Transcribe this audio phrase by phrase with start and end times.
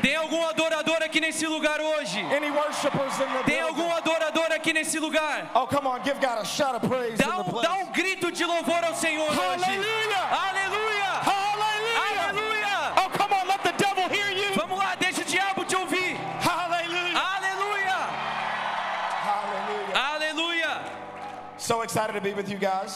[0.00, 2.20] Tem algum adorador aqui nesse lugar hoje?
[2.20, 5.50] Any worshipers in the Tem algum adorador aqui nesse lugar?
[5.54, 7.66] Oh, come on, give God a shout of praise in Dá the um, place.
[7.66, 9.40] dá um grito de louvor ao Senhor hoje.
[9.40, 10.18] Hallelujah!
[10.18, 10.37] Aleluia!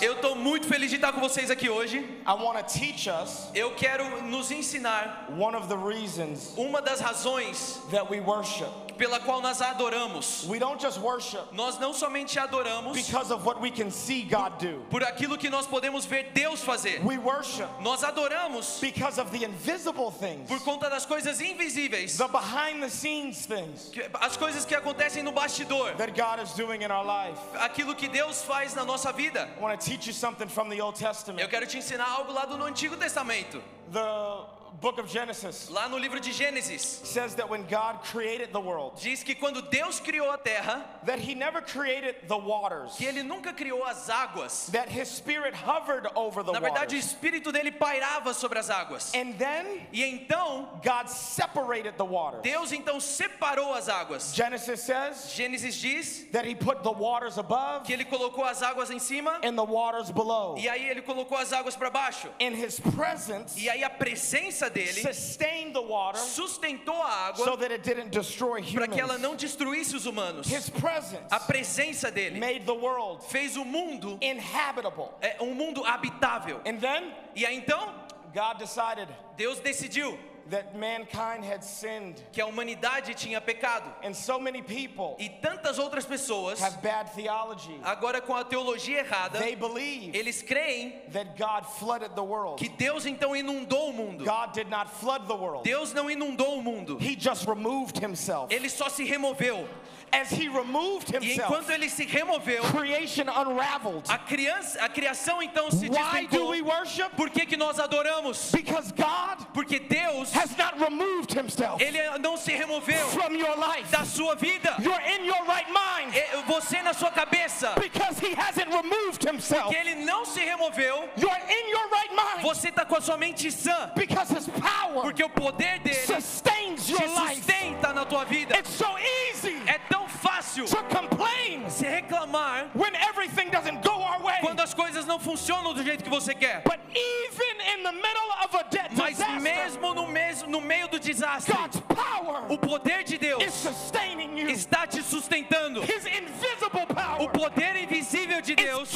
[0.00, 1.98] Eu estou muito feliz de estar com vocês aqui hoje.
[1.98, 7.00] I want to teach us Eu quero nos ensinar one of the reasons uma das
[7.00, 8.70] razões that we worship.
[8.96, 10.44] Pela qual nós adoramos.
[10.48, 14.58] We don't just worship Nós não somente adoramos because of what we can see God
[14.58, 14.84] do.
[14.90, 17.00] por aquilo que nós podemos ver Deus fazer.
[17.04, 22.28] We worship Nós adoramos because of the invisible things, por conta das coisas invisíveis, the
[22.28, 26.82] behind the scenes things que- as coisas que acontecem no bastidor, that God is doing
[26.82, 27.38] in our life.
[27.58, 29.48] aquilo que Deus faz na nossa vida.
[29.56, 30.96] I want to teach you something from the Old
[31.38, 33.60] Eu quero te ensinar algo lá do Antigo Testamento.
[33.90, 38.60] The book of Genesis Lá no livro de Gênesis, says that when God created the
[38.60, 43.06] world, diz que quando Deus criou a terra, that he never created the waters, que
[43.06, 44.66] ele nunca criou as águas.
[44.72, 47.04] that his spirit hovered over the Na verdade, o waters.
[47.12, 49.12] espírito dele pairava sobre as águas.
[49.14, 52.42] And then E então, God separated the waters.
[52.42, 54.34] Deus então separou as águas.
[54.34, 58.90] Genesis says Gênesis diz that he put the waters above que ele colocou as águas
[58.90, 60.56] em cima and the waters below.
[60.58, 62.28] e aí ele colocou as águas para baixo.
[62.40, 67.56] In his presence, E aí a presença dele sustained the water sustentou a so água
[67.58, 70.46] that it didn't destroy para que ela não destruísse os humanos.
[70.50, 75.10] His presence A presença dele made the world fez o mundo inhabitable.
[75.20, 76.60] é um mundo habitável.
[76.66, 77.94] And then E aí então
[78.34, 80.18] God decided Deus decidiu
[80.50, 82.16] that mankind had sinned.
[82.32, 87.10] que a humanidade tinha pecado And so many people e tantas outras pessoas have bad
[87.14, 87.78] theology.
[87.82, 92.58] agora com a teologia errada, They believe eles creem that God flooded the world.
[92.58, 94.24] que Deus então inundou o mundo.
[94.24, 95.64] God did not flood the world.
[95.64, 96.98] Deus não inundou o mundo.
[97.00, 98.52] He just removed himself.
[98.52, 99.66] Ele só se removeu.
[100.12, 104.04] As he removed E himself, enquanto ele se removeu, creation unraveled.
[104.10, 106.50] a criança, a criação então se Why do despencou.
[106.50, 107.10] we worship?
[107.16, 108.52] Por que que nós adoramos?
[108.52, 113.90] Because God Porque Deus, has not removed himself ele não se removeu from your life.
[113.90, 114.74] da sua vida.
[114.80, 119.70] You're in your right mind É, Você na sua cabeça, because he hasn't removed himself.
[119.70, 123.16] que ele não se removeu, You're in your right mind você está com a sua
[123.16, 127.36] mente sã, because his power porque o poder dele sustains your te life.
[127.36, 128.58] sustenta na tua vida.
[128.58, 134.22] It's so easy É tão fácil to complain se reclamar when everything doesn't go our
[134.22, 134.38] way.
[134.40, 136.62] quando as coisas não funcionam do jeito que você quer.
[136.64, 140.06] But even in the middle of a de- Mas disaster, mesmo no,
[140.48, 144.48] no meio do desastre, God's power o poder de Deus is sustaining you.
[144.50, 145.82] está te sustentando.
[145.82, 148.90] His invisible O power poder invisível de Deus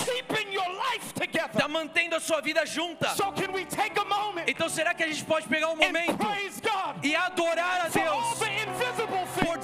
[1.56, 3.08] está mantendo a sua vida junta.
[3.14, 6.16] So can we take a moment Então será que a gente pode pegar um momento
[6.16, 8.38] God e adorar a Deus
[9.44, 9.58] por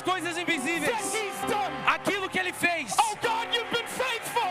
[0.00, 1.14] as coisas invisíveis?
[1.86, 2.94] Aquilo que Ele fez.
[2.98, 3.10] Oh.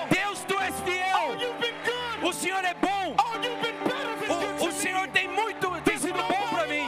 [0.10, 1.38] Deus, Tu és Oh, fiel.
[1.58, 2.28] good.
[2.28, 3.16] O Senhor é bom.
[3.18, 6.88] Oh, O, Senhor tem muito, tem sido bom para mim.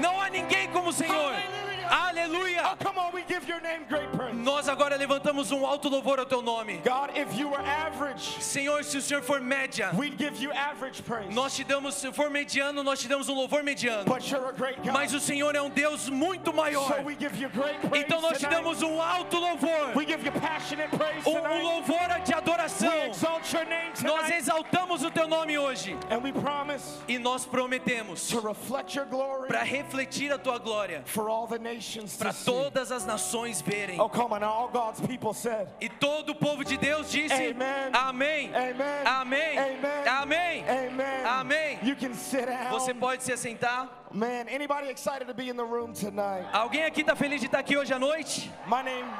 [0.00, 1.34] Não há ninguém como o Senhor.
[1.88, 2.62] Aleluia.
[2.72, 4.34] Oh, come on, we give your name great praise.
[4.34, 6.80] Nós agora levantamos um alto louvor ao Teu nome.
[6.84, 11.02] God, if you were average, Senhor, se o Senhor for média, we'd give you average
[11.02, 11.32] praise.
[11.34, 14.04] nós te damos, se for mediano, nós te damos um louvor mediano.
[14.04, 14.92] But you're a great God.
[14.92, 16.88] Mas o Senhor é um Deus muito maior.
[16.96, 18.62] so we give you great praise Então nós te tonight.
[18.62, 22.92] damos um alto louvor, We give you passionate praise um, um louvor de we adoração.
[23.08, 24.34] exalt your name Nós tonight.
[24.34, 28.30] exaltamos o Teu nome hoje And we promise e nós prometemos
[29.48, 31.73] para refletir a Tua glória for all the nations
[32.18, 34.00] para todas as nações verem.
[34.00, 34.42] Oh, come on.
[34.44, 37.90] All God's people said, E todo o povo de Deus disse: Amen.
[37.92, 38.50] Amém.
[38.54, 39.06] Amen.
[39.06, 39.58] Amém.
[39.58, 40.08] Amen.
[40.08, 40.64] Amém.
[40.68, 41.24] Amen.
[41.26, 41.78] Amém.
[41.82, 42.70] You can sit down.
[42.70, 43.88] Você pode se assentar.
[44.12, 46.46] Man, anybody excited to be in the room tonight?
[46.52, 48.50] Alguém aqui está feliz de estar aqui hoje à noite?
[48.66, 49.10] My name,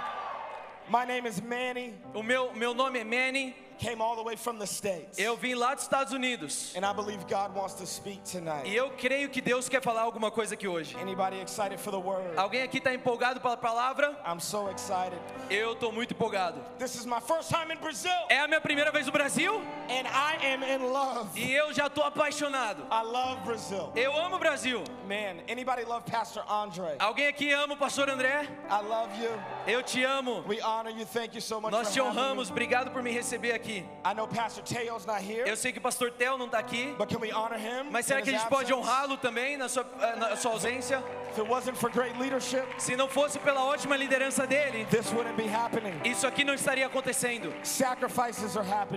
[0.88, 1.94] my name is Manny.
[2.14, 3.63] O meu, meu nome é Manny.
[3.78, 5.18] Came all the way from the States.
[5.18, 6.74] Eu vim lá dos Estados Unidos.
[6.76, 8.66] And I believe God wants to speak tonight.
[8.68, 10.96] E eu creio que Deus quer falar alguma coisa aqui hoje.
[11.00, 12.36] Anybody excited for the word?
[12.36, 14.16] Alguém aqui está empolgado pela palavra?
[14.26, 15.18] I'm so excited.
[15.50, 16.60] Eu estou muito empolgado.
[16.78, 18.12] This is my first time in Brazil.
[18.28, 21.38] É a minha primeira vez no Brasil And I am in love.
[21.38, 22.82] e eu já estou apaixonado.
[22.90, 23.92] I love Brazil.
[23.94, 24.82] Eu amo o Brasil.
[25.06, 26.96] Man, anybody love Pastor Andre?
[26.98, 28.48] Alguém aqui ama o pastor André?
[28.70, 29.30] I love you.
[29.66, 30.42] Eu te amo.
[30.46, 31.04] We honor you.
[31.06, 32.50] Thank you so much Nós te honramos.
[32.50, 33.63] Obrigado por me receber aqui.
[34.04, 36.94] I know Pastor Teo's not here, Eu sei que o pastor Theo não está aqui,
[36.98, 37.88] but can we honor him?
[37.90, 41.02] mas será que a gente pode honrá-lo também na sua, eh, na sua ausência?
[41.32, 45.36] If it wasn't for great leadership, Se não fosse pela ótima liderança dele, this wouldn't
[45.36, 45.92] be happening.
[46.04, 47.52] isso aqui não estaria acontecendo.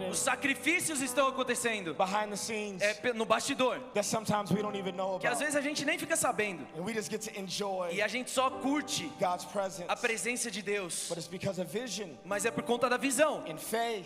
[0.10, 4.94] Os sacrifícios estão acontecendo behind the scenes é, no bastidor, that sometimes we don't even
[4.96, 5.40] know que às about.
[5.46, 6.66] vezes a gente nem fica sabendo.
[7.92, 9.86] E a gente só curte God's presence.
[9.88, 11.08] a presença de Deus.
[11.10, 13.44] But it's because of vision Mas é por conta da visão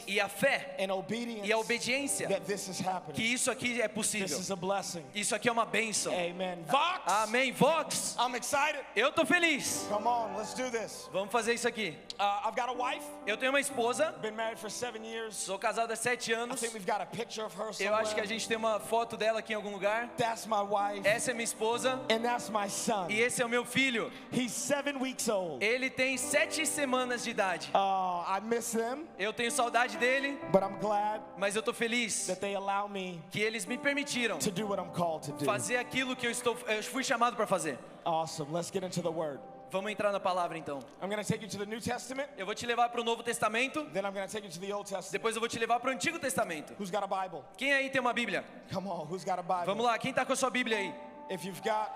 [0.07, 3.21] e a fé and obedience e a obediência that this is que happening.
[3.33, 4.39] isso aqui é This possível.
[4.39, 5.03] is a blessing.
[5.13, 6.13] Isso aqui é uma bênção.
[6.13, 6.63] Amen.
[6.67, 7.51] Vox, Amém.
[7.51, 8.79] Vox, I'm excited.
[8.95, 9.85] eu tô feliz.
[9.89, 11.09] Come on, let's do this.
[11.11, 11.97] Vamos fazer isso aqui.
[12.19, 15.35] Uh, I've got a wife, Eu tenho uma esposa, been married for seven years.
[15.35, 16.59] sou casado há sete I anos.
[16.59, 19.17] think we've got a picture of her Eu acho que a gente tem uma foto
[19.17, 20.09] dela aqui em algum lugar.
[20.17, 23.07] That's my wife, Essa é minha esposa and that's my son.
[23.09, 24.11] e esse é o meu filho.
[24.31, 25.63] He's seven weeks old.
[25.65, 27.69] Ele tem sete semanas de idade.
[27.73, 32.27] Uh, I miss them, Eu tenho saudade dele, but I'm glad mas eu tô feliz
[32.27, 35.45] that they allow me que eles me permitiram to do what I'm called to do.
[35.45, 37.77] fazer aquilo que eu estou, eu fui chamado para fazer.
[38.03, 38.51] Awesome.
[38.51, 39.39] Let's get into the word.
[39.69, 40.79] Vamos entrar na palavra então.
[41.01, 43.03] I'm going to take you to the New Testament, Eu vou te levar para o
[43.05, 45.11] Novo Testamento, then I'm going to take you to the Old Testament.
[45.13, 46.73] depois eu vou te levar para o Antigo Testamento.
[46.77, 47.41] Who's got a Bible?
[47.55, 48.43] Quem aí tem uma Bíblia?
[48.73, 49.65] Come on, who's got a Bible?
[49.67, 50.93] Vamos lá, quem tá com a sua Bíblia aí?
[51.29, 51.89] If you've got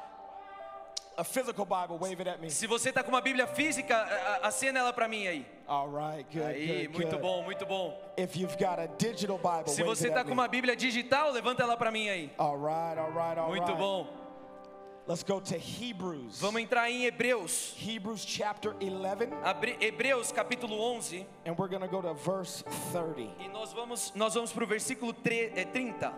[1.17, 2.49] a physical Bible, wave it at me.
[2.49, 3.95] Se você tá com uma Bíblia física,
[4.41, 5.45] acena ela para mim aí.
[5.67, 7.21] All right, good, Aí, good, muito good.
[7.21, 7.99] bom, muito bom.
[8.17, 10.33] If you've got a digital Bible, Se você tá at com me.
[10.33, 12.31] uma Bíblia digital, levanta ela para mim aí.
[12.37, 13.77] All right, all right, all Muito right.
[13.77, 14.07] bom.
[15.07, 16.39] Let's go to Hebrews.
[16.41, 17.75] Vamos entrar em Hebreus.
[17.79, 23.29] Hebrews chapter 11, Abre- Hebreus capítulo 11 and we're going to go to verse 30.
[23.39, 26.11] e nós vamos nós vamos pro versículo tre- é, 30.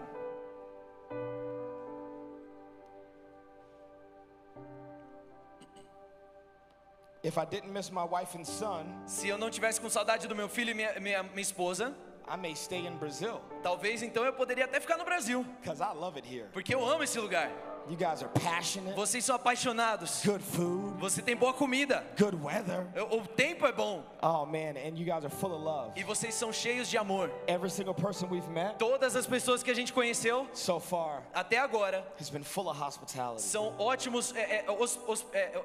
[7.27, 10.35] If I didn't miss my wife and son, Se eu não tivesse com saudade do
[10.35, 11.93] meu filho e minha, minha, minha esposa,
[12.29, 15.93] I may stay in Brazil talvez então eu poderia até ficar no Brasil, because I
[15.93, 16.47] love it here.
[16.53, 17.49] porque eu amo esse lugar.
[17.89, 20.21] You guys are passionate, Vocês são apaixonados.
[20.25, 22.05] good food, Você tem boa comida.
[22.19, 22.85] good weather.
[23.11, 25.91] O o tempo é bom Oh man, and you guys are full of love.
[25.99, 27.29] e vocês são cheios de amor.
[27.47, 31.57] Every single person we've met Todas as pessoas que a gente conheceu so far até
[31.59, 33.41] agora has been full of hospitality.
[33.41, 35.61] são ótimos é, é, hos- hos- é,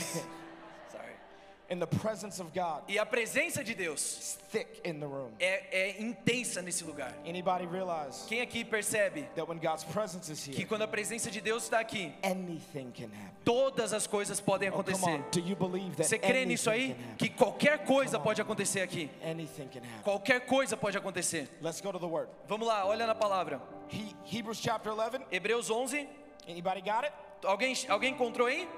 [0.90, 1.12] Sorry.
[1.68, 5.32] And the presence of God E a presença de Deus thick in the room.
[5.40, 5.64] é,
[5.96, 7.12] é intensa nesse lugar.
[7.26, 11.28] Anybody realize Quem aqui percebe that when God's presence is que here, quando a presença
[11.28, 13.32] de Deus está aqui, anything can happen?
[13.44, 15.10] todas as coisas podem Oh, acontecer?
[15.10, 15.24] on.
[15.32, 16.94] Do you believe that Você crê nisso aí?
[17.18, 19.10] Que qualquer coisa pode acontecer aqui.
[19.24, 20.02] Anything can happen.
[20.04, 21.48] Qualquer coisa pode acontecer.
[21.60, 22.28] Let's go to the word.
[22.46, 23.60] Vamos lá, olha na palavra.
[23.90, 25.18] He, Hebrews chapter 11.
[25.32, 26.08] Hebreus 11.
[26.48, 27.12] Anybody got it?
[27.44, 28.68] Alguém, alguém encontrou aí?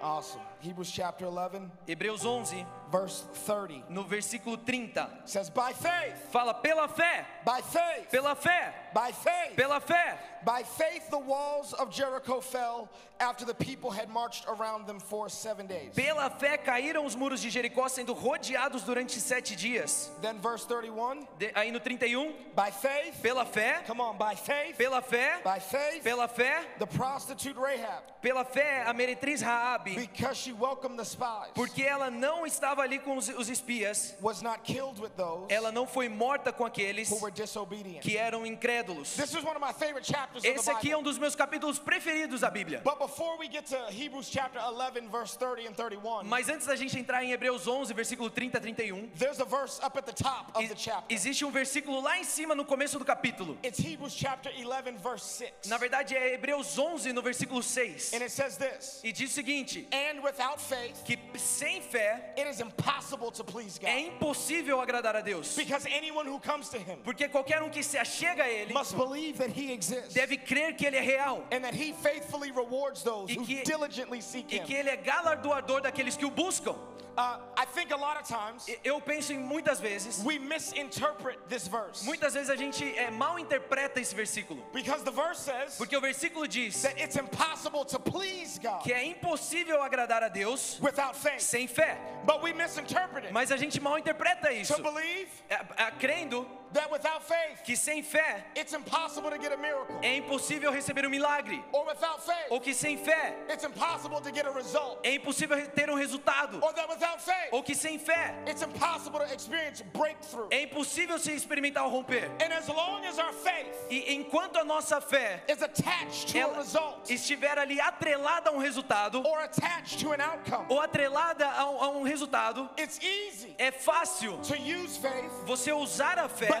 [0.00, 0.47] Awesome.
[0.60, 5.06] Hebrews chapter 11, Hebreus 11, verse 30 no versículo 30.
[5.24, 10.18] says, By faith, Fala pela fé, by faith, pela fé, by faith, pela fé.
[10.44, 12.88] by faith, the walls of Jericho fell
[13.20, 15.92] after the people had marched around them for seven days.
[15.94, 20.10] Pela fé caíram os muros de Jericó sendo rodeados durante sete dias.
[20.22, 24.76] Then, verse 31, De- aí no 31, by faith, pela fé, come on, by faith,
[24.78, 30.47] pela fé, by faith, pela fé, the prostitute Rahab, pela fé, a meretriz Raabe, because
[30.48, 34.62] she welcomed the spies, porque ela não estava ali com os, os espias, was not
[34.64, 38.00] killed with those ela não foi morta com aqueles who were disobedient.
[38.00, 39.14] que eram incrédulos.
[39.16, 41.00] This is one of my favorite chapters of Esse the aqui é Bible.
[41.00, 42.80] um dos meus capítulos preferidos da Bíblia.
[42.84, 46.76] But before we get to Hebrews chapter 11, verse 30 and 31, Mas antes da
[46.76, 50.12] gente entrar em Hebreus 11, versículo 30 a 31, there's a verse up at the
[50.12, 51.14] top of e- the chapter.
[51.14, 53.58] existe um versículo lá em cima no começo do capítulo.
[53.64, 55.52] It's Hebrews chapter 11, verse 6.
[55.66, 58.12] Na verdade é Hebreus 11 no versículo 6.
[58.14, 62.46] And it says this E diz o seguinte: And without faith, que sem fé it
[62.48, 63.90] is impossible to please God.
[63.90, 65.56] é impossível agradar a Deus.
[65.56, 68.96] Because anyone who comes to Him Porque qualquer um que se achega a ele must
[68.96, 73.02] believe that He exists deve crer que ele é real and that He faithfully rewards
[73.02, 76.76] those E who que- diligently seek e que ele é galardoador daqueles que o buscam.
[77.18, 81.66] Uh, I think a lot of times Eu penso em muitas vezes, we misinterpret this
[81.66, 84.62] verse muitas vezes a gente é, mal interpreta esse versículo.
[84.72, 88.92] because the verse says Porque o versículo diz that it's impossible to please God que
[88.92, 91.40] é impossível agradar a Deus without faith.
[91.40, 91.98] sem fé.
[92.24, 93.32] But we misinterpret it.
[93.32, 94.76] Mas a gente mal interpreta isso.
[94.76, 99.52] To believe É, é, crendo that without faith, que sem fé it's impossible to get
[99.52, 99.96] a miracle.
[100.02, 104.30] é impossível receber um milagre, Or without faith, ou que sem fé it's impossible to
[104.32, 105.02] get a result.
[105.04, 109.20] é impossível ter um resultado, Or that without faith, ou que sem fé it's impossible
[109.20, 110.48] to experience breakthrough.
[110.50, 112.30] é impossível se experimentar o romper.
[112.42, 116.58] And as long as our faith E enquanto a nossa fé is attached to a
[116.58, 121.64] result estiver ali atrelada a um resultado, or attached to an outcome, ou atrelada a
[121.70, 126.57] um, a um resultado, it's easy é fácil to use faith, você usar a fé,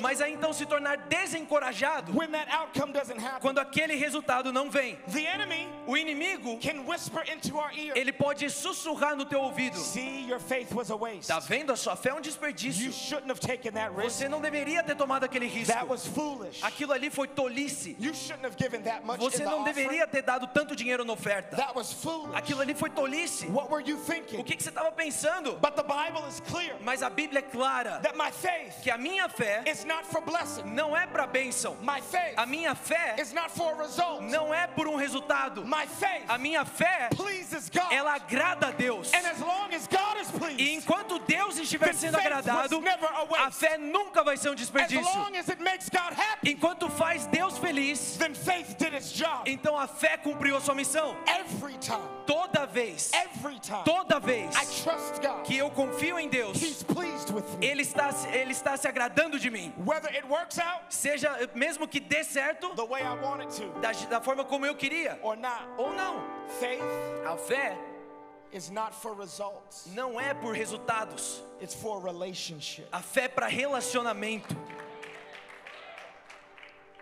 [0.00, 2.12] mas aí então se tornar desencorajado
[3.40, 4.98] quando aquele resultado não vem.
[5.86, 9.76] O inimigo, can whisper into our ear, ele pode sussurrar no teu ouvido.
[9.78, 11.28] See, your faith was a waste.
[11.28, 11.72] Tá vendo?
[11.72, 12.92] A sua fé é um desperdício.
[14.02, 15.72] Você não deveria ter tomado aquele risco.
[15.72, 16.62] That was foolish.
[16.62, 17.96] Aquilo ali foi tolice.
[19.18, 21.56] Você não deveria ter dado tanto dinheiro na oferta.
[22.34, 23.46] Aquilo ali foi tolice.
[23.46, 24.42] What were you O thinking?
[24.42, 25.56] que, que você estava pensando?
[25.56, 28.00] But the Bible is clear Mas a Bíblia é clara
[28.82, 30.62] que a minha fé is not for blessing.
[30.64, 31.76] não é para bênção.
[31.82, 34.22] My faith A minha fé is not for a result.
[34.22, 35.64] não é por um resultado.
[35.64, 37.90] My faith A minha fé, pleases God.
[37.92, 39.12] ela agrada a Deus.
[39.14, 42.82] And as long as God is E pleased, enquanto Deus estiver sendo agradado,
[43.38, 45.02] a fé nunca vai ser um as desperdício.
[45.04, 49.42] long as it makes God happy, Enquanto faz Deus feliz, then faith did its job.
[49.46, 51.16] então a fé cumpriu a sua missão.
[51.26, 55.44] Every time, Toda vez, every time, toda vez I trust God.
[55.44, 57.66] que eu confio em Deus, He's pleased with me.
[57.66, 59.72] Ele está, ele está se agradando de mim.
[59.84, 63.68] Whether it works out Seja mesmo que dê certo the way I want it to
[63.80, 66.22] da, da forma como eu queria, or not, ou não.
[66.60, 66.82] faith
[67.26, 67.76] A fé
[68.52, 71.42] is not for results, não é por resultados.
[71.60, 72.86] it's for relationship.
[72.92, 74.54] A fé é para relacionamento.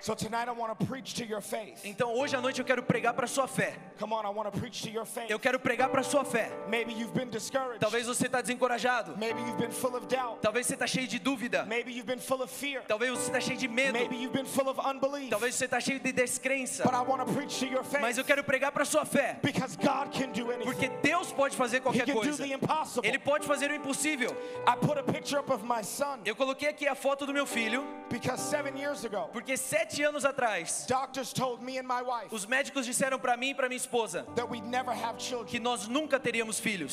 [0.05, 1.81] So tonight I want to preach to your faith.
[1.83, 3.73] Então hoje à noite eu quero pregar para sua fé.
[3.99, 5.31] Come on, I want to preach to your faith.
[5.31, 6.51] Eu quero pregar para sua fé.
[6.69, 7.81] Maybe you've been discouraged.
[7.81, 9.17] Talvez você está desencorajado.
[9.17, 10.43] Maybe you've been full of doubt.
[10.43, 11.65] Talvez você está cheio de dúvida.
[11.65, 12.83] Maybe you've been full of fear.
[12.87, 13.95] Talvez você está cheio de medo.
[13.95, 15.31] Maybe you've been full of unbelief.
[15.31, 16.85] Talvez você está cheio de descrença.
[16.85, 19.39] But I want to preach to your Mas faith eu quero pregar para sua fé.
[19.41, 21.01] because God can do Porque anything.
[21.01, 22.43] Deus pode fazer He qualquer can do coisa.
[22.43, 23.09] the impossible.
[23.09, 24.37] Ele pode fazer o impossível.
[24.69, 27.47] I put a picture up of my son Eu coloquei aqui a foto do meu
[27.47, 32.35] filho, because seven years ago, porque sete anos atrás, doctors told me and my wife
[32.35, 35.87] os médicos disseram para mim e para minha esposa that we'd never have que nós
[35.89, 36.93] nunca teríamos filhos,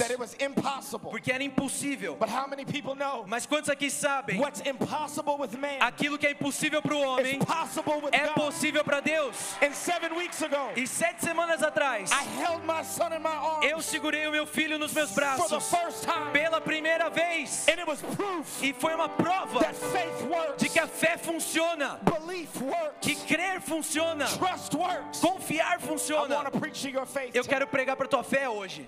[1.09, 2.15] porque era impossível.
[2.15, 4.39] But how many people know Mas quantos aqui sabem?
[5.79, 7.39] Aquilo que é impossível para o homem
[8.11, 9.55] é possível para Deus.
[9.61, 13.81] And seven weeks ago, E sete semanas atrás, I held my son in my eu
[13.81, 15.71] segurei o meu filho nos meus braços
[16.31, 17.67] pela primeira vez.
[17.67, 19.59] and it was proof E foi uma prova
[20.57, 21.99] de que a fé funciona,
[22.99, 24.25] que crer funciona,
[25.21, 26.35] confiar funciona.
[27.33, 28.87] Eu quero pregar para tua fé hoje.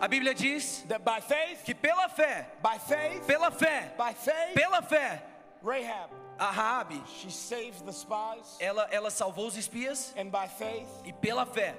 [0.00, 0.84] A Bíblia diz
[1.64, 2.50] que pela fé,
[3.26, 3.94] pela fé,
[4.54, 5.22] pela fé,
[6.36, 6.92] Rahab,
[7.86, 10.12] a spies, ela, ela salvou os espias
[11.04, 11.74] e pela fé,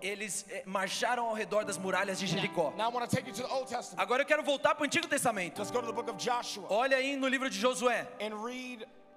[0.00, 2.72] eles eh, marcharam ao redor das muralhas de Jericó.
[2.76, 4.00] Now I want to take you to the Old Testament.
[4.00, 5.58] Agora eu quero voltar para o Antigo Testamento.
[5.58, 8.06] Let's go to the book of Joshua Olha aí no livro de Josué.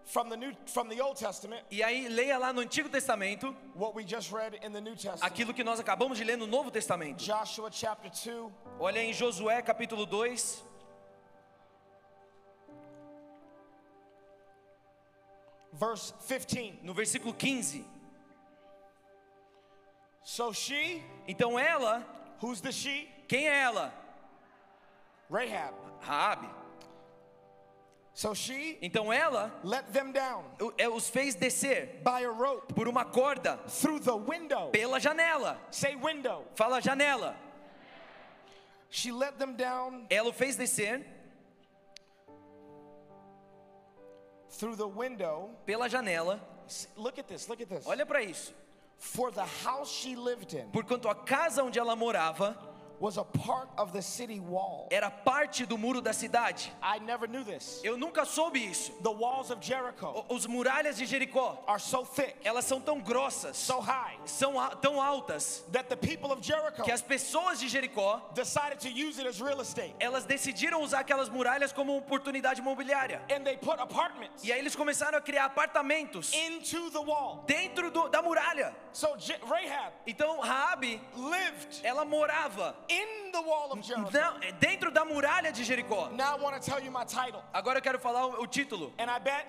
[0.05, 3.95] From the new from the Old Testament E aí leia lá no Antigo Testamento what
[3.95, 5.21] we just read in the New Testament.
[5.23, 7.23] aquilo que nós acabamos de ler no Novo Testamento.
[7.23, 10.63] Joshua chapter 2, Olha em Josué capítulo 2,
[15.73, 16.79] verse 15.
[16.83, 17.85] no versículo 15.
[20.23, 22.03] So she, Então ela,
[22.41, 23.07] who's the she?
[23.27, 23.93] quem é ela?
[25.29, 25.73] Rahab.
[26.01, 26.49] Raabe.
[28.15, 30.45] So she Então ela let them down
[30.77, 34.69] é, os fez descer by a rope por uma corda through the window.
[34.71, 35.59] pela janela.
[35.69, 36.45] Say window.
[36.55, 37.35] Fala janela.
[38.89, 41.05] She let them down Ela o fez descer
[44.49, 45.49] through the window.
[45.65, 46.39] pela janela.
[46.95, 47.85] Look at this, look at this.
[47.85, 48.53] Olha para isso.
[48.97, 52.57] For the house she lived in Porquanto a casa onde ela morava
[52.99, 54.87] was a part of the city wall.
[54.91, 56.71] era parte do muro da cidade.
[56.81, 57.81] I never knew this.
[57.83, 58.91] Eu nunca soube isso.
[59.03, 62.99] The walls of Jericho O- Os muralhas de Jericó, are so thick, elas são tão
[62.99, 67.67] grossas, so high, são tão altas, that the people of Jericho que as pessoas de
[67.67, 69.95] Jericó, decided to use it as real estate.
[69.99, 73.21] elas decidiram usar aquelas muralhas como oportunidade imobiliária.
[73.29, 77.43] And they put apartments E aí eles começaram a criar apartamentos into the wall.
[77.45, 78.73] dentro do- da muralha.
[78.93, 80.39] So Je- Rahab Então
[81.15, 84.11] lived ela morava in the wall of Jericho.
[84.11, 86.09] não, dentro da muralha de Jericó.
[86.11, 87.41] Now I want to tell you my title.
[87.53, 88.91] Agora eu quero falar o, o título.
[88.97, 89.45] And I bet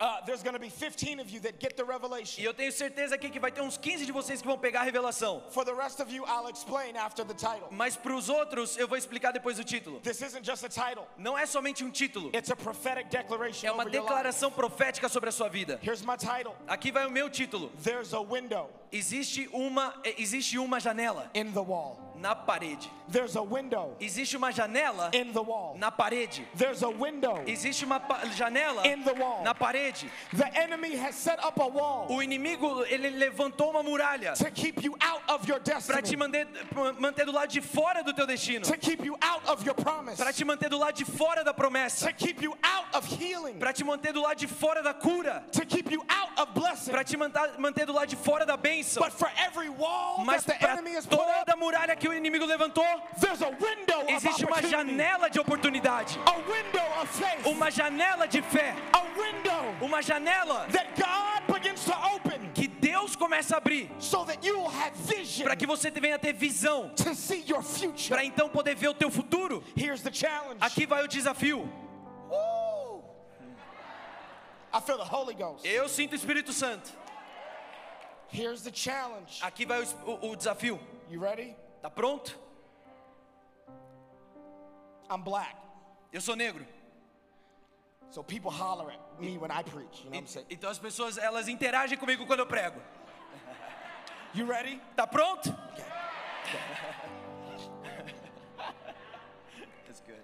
[0.00, 2.42] uh, there's going to be 15 of you that get the E revelation.
[2.44, 4.84] eu tenho certeza aqui que vai ter uns 15 de vocês que vão pegar a
[4.84, 5.42] revelação.
[5.50, 7.66] For the rest of you, I'll explain after the title.
[7.72, 9.98] Mas para os outros, eu vou explicar depois do título.
[10.00, 13.72] This isn't just a title, Não é somente um título, it's a prophetic declaration é
[13.72, 14.14] uma over your life.
[14.14, 15.80] declaração profética sobre a sua vida.
[15.82, 17.70] Here's my title Aqui vai o meu título.
[17.82, 22.07] There's a window Existe uma, eh, existe uma janela in the wall.
[22.20, 22.90] Na parede.
[23.10, 25.76] There's a window Existe uma janela in the wall.
[25.78, 26.42] na parede.
[26.54, 27.42] There's a window.
[27.46, 28.00] Existe uma
[28.36, 29.42] janela In the wall.
[29.42, 30.10] na parede.
[30.34, 34.82] The enemy has set up a wall O inimigo, ele levantou uma muralha to keep
[34.84, 36.46] you out of your para te destiny, manter,
[36.98, 38.62] manter do lado de fora do teu destino.
[38.64, 41.54] to keep you out of your promise, Para te manter do lado de fora da
[41.54, 42.06] promessa.
[42.08, 45.44] to keep you out of healing, Para te manter do lado de fora da cura.
[45.52, 46.90] to keep you out of blessing.
[46.92, 49.00] Para te manter, manter do lado de fora da bênção.
[49.00, 50.76] But for every wall Mas para
[51.08, 52.84] toda muralha que o inimigo levantou,
[54.08, 56.18] existe uma janela de oportunidade.
[57.44, 58.74] Uma janela de fé.
[59.80, 60.66] Uma janela
[62.54, 63.90] que Deus começa a abrir
[65.44, 66.92] para que você venha ter visão,
[68.08, 69.62] para então poder ver o teu futuro.
[70.60, 71.68] Aqui vai o desafio.
[75.64, 76.90] Eu sinto o Espírito Santo.
[79.42, 80.78] Aqui vai o, o- o desafio.
[81.10, 81.56] You ready?
[81.80, 82.38] Tá pronto?
[85.10, 85.56] I'm black.
[86.12, 86.66] Eu sou negro.
[88.10, 90.04] So people holler at me when I preach.
[90.04, 90.46] You know what I'm saying?
[90.50, 92.80] Então as pessoas elas interagem comigo quando eu prego.
[94.34, 94.80] You ready?
[94.96, 95.50] Tá pronto?
[99.86, 100.22] That's good.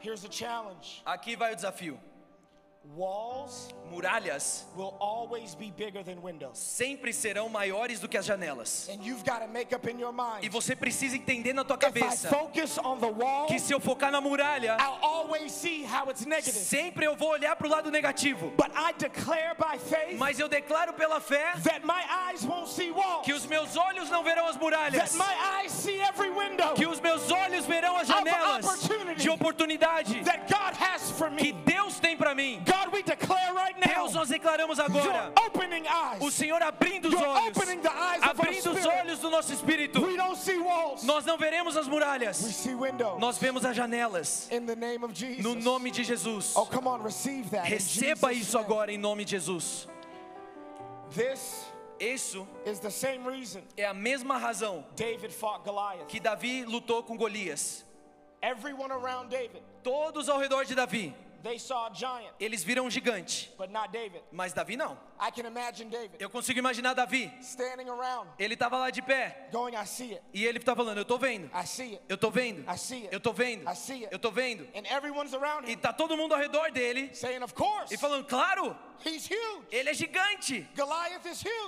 [0.00, 1.02] Here's the challenge.
[1.04, 1.98] Aqui vai o desafio.
[2.94, 6.58] Walls Muralhas will always be bigger than windows.
[6.58, 8.88] sempre serão maiores do que as janelas.
[8.88, 10.50] And you've got to make up in your E mind.
[10.52, 13.78] você precisa entender na tua If I cabeça focus on the wall, que se eu
[13.80, 16.52] focar na muralha, I'll always see how it's negative.
[16.58, 18.50] sempre eu vou olhar para o lado negativo.
[18.56, 22.90] But I declare by faith Mas eu declaro pela fé that my eyes won't see
[22.90, 23.24] walls.
[23.24, 26.86] que os meus olhos não verão as That muralhas, my eyes see every window que
[26.86, 29.22] os meus olhos verão as janelas opportunity.
[29.22, 31.52] de oportunidade that God has for que me.
[31.52, 31.65] Deus tem para
[32.36, 32.62] mim.
[32.64, 35.84] God, we declare right now, Deus, nós declaramos agora opening
[36.20, 36.34] o eyes.
[36.34, 39.52] Senhor abrindo os You're olhos, opening the eyes of our abrindo os olhos do nosso
[39.52, 40.00] espírito.
[40.00, 41.02] We don't see walls.
[41.04, 43.18] Nós não veremos as We muralhas, see windows.
[43.18, 44.48] nós vemos as janelas.
[44.52, 45.42] In the name of Jesus.
[45.42, 46.54] No nome de Jesus.
[46.54, 47.66] Oh, come on, receive that.
[47.66, 49.88] Receba Jesus' isso agora em nome de Jesus.
[51.10, 51.64] This
[51.98, 56.06] Isso is the same reason é a mesma razão David fought Goliath.
[56.08, 57.84] que Davi lutou com Golias.
[58.42, 61.14] Everyone around David, Todos ao redor de Davi,
[61.46, 64.22] they saw a giant, eles viram um gigante, but not David.
[64.32, 64.98] mas Davi não.
[66.18, 67.32] Eu consigo imaginar Davi.
[67.40, 69.48] standing around, Ele estava lá de pé
[70.32, 71.50] e ele estava falando: Eu tô vendo,
[72.08, 72.64] eu tô vendo,
[73.10, 73.64] eu tô vendo,
[74.10, 74.68] eu tô vendo.
[74.74, 77.10] And everyone's around E him tá todo mundo ao redor dele
[77.90, 79.66] e falando: Claro, he's huge.
[79.70, 80.68] ele é gigante.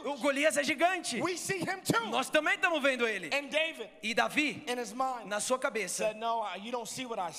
[0.05, 1.21] O Golias é gigante.
[1.23, 2.07] We see him too.
[2.09, 3.31] Nós também estamos vendo ele.
[4.03, 4.65] E Davi,
[5.25, 6.11] na sua cabeça,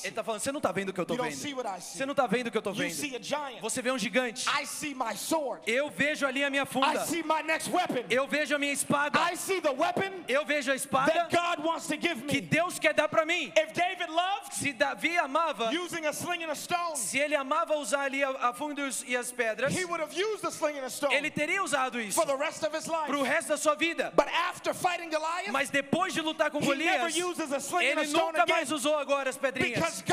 [0.04, 1.82] ele tá falando: Você não tá vendo o que eu see vendo.
[1.82, 3.16] Você não tá vendo o que eu see vendo.
[3.16, 3.62] a giant.
[3.62, 4.48] Você vê um gigante.
[4.50, 5.62] I see my sword.
[5.66, 7.06] Eu vejo ali a minha I funda.
[7.06, 8.06] see my next weapon.
[8.10, 9.20] Eu vejo a minha espada.
[9.20, 12.42] I see the weapon Eu vejo a espada that God wants to give que.
[12.42, 13.52] Deus quer dar para mim.
[13.56, 17.76] If David loved Se Davi amava, using a sling and a stone, se ele amava
[17.76, 20.90] usar ali a, funda e as pedras, he would have used the sling and a
[20.90, 24.12] stone ele teria usado isso para o resto da sua vida.
[24.16, 29.30] But after fighting Goliath, Mas depois de lutar com Golias, ele nunca mais usou agora
[29.30, 30.04] as pedrinhas.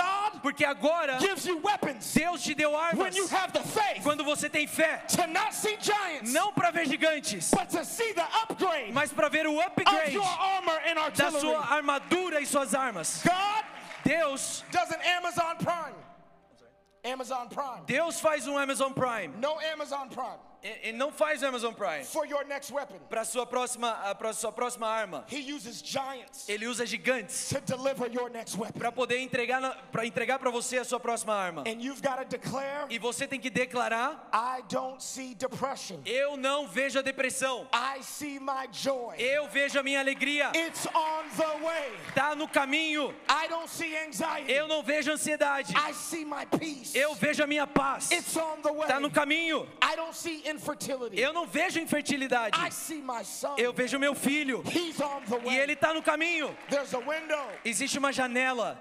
[0.43, 1.19] Porque agora
[2.15, 5.03] Deus te deu when armas you have the faith quando você tem fé,
[6.25, 7.51] não para ver gigantes,
[8.93, 10.19] mas para ver o upgrade
[11.17, 13.23] da sua armadura e suas armas.
[13.23, 13.65] God
[14.05, 15.97] Deus, does an Amazon Prime.
[17.05, 17.83] Amazon Prime.
[17.87, 19.33] Deus faz um Amazon Prime.
[19.39, 22.99] No Amazon Prime E- Ele não faz Amazon Prime for your next weapon.
[23.09, 25.25] para sua próxima, para sua próxima arma.
[25.31, 28.79] He uses giants Ele usa gigantes to deliver your next weapon.
[28.79, 29.61] para poder entregar
[29.93, 31.63] para entregar para você a sua próxima arma.
[31.67, 36.01] And you've got to declare, E você tem que declarar: I don't see depression.
[36.05, 37.69] eu não vejo a depressão.
[37.73, 39.15] I see my joy.
[39.19, 40.51] Eu vejo a minha alegria.
[40.55, 41.93] It's on the way.
[42.15, 43.15] Tá no caminho.
[43.29, 44.51] I don't see anxiety.
[44.53, 45.73] Eu não vejo ansiedade.
[45.77, 46.97] I see my peace.
[46.97, 48.11] Eu vejo a minha paz.
[48.11, 48.87] It's on the way.
[48.89, 49.67] Tá no caminho.
[49.83, 50.43] I don't see.
[51.13, 52.59] Eu não vejo infertilidade.
[52.59, 53.55] I see my son.
[53.59, 54.63] Eu vejo meu filho.
[55.45, 56.57] E ele tá no caminho.
[56.69, 58.79] There's a window Existe uma janela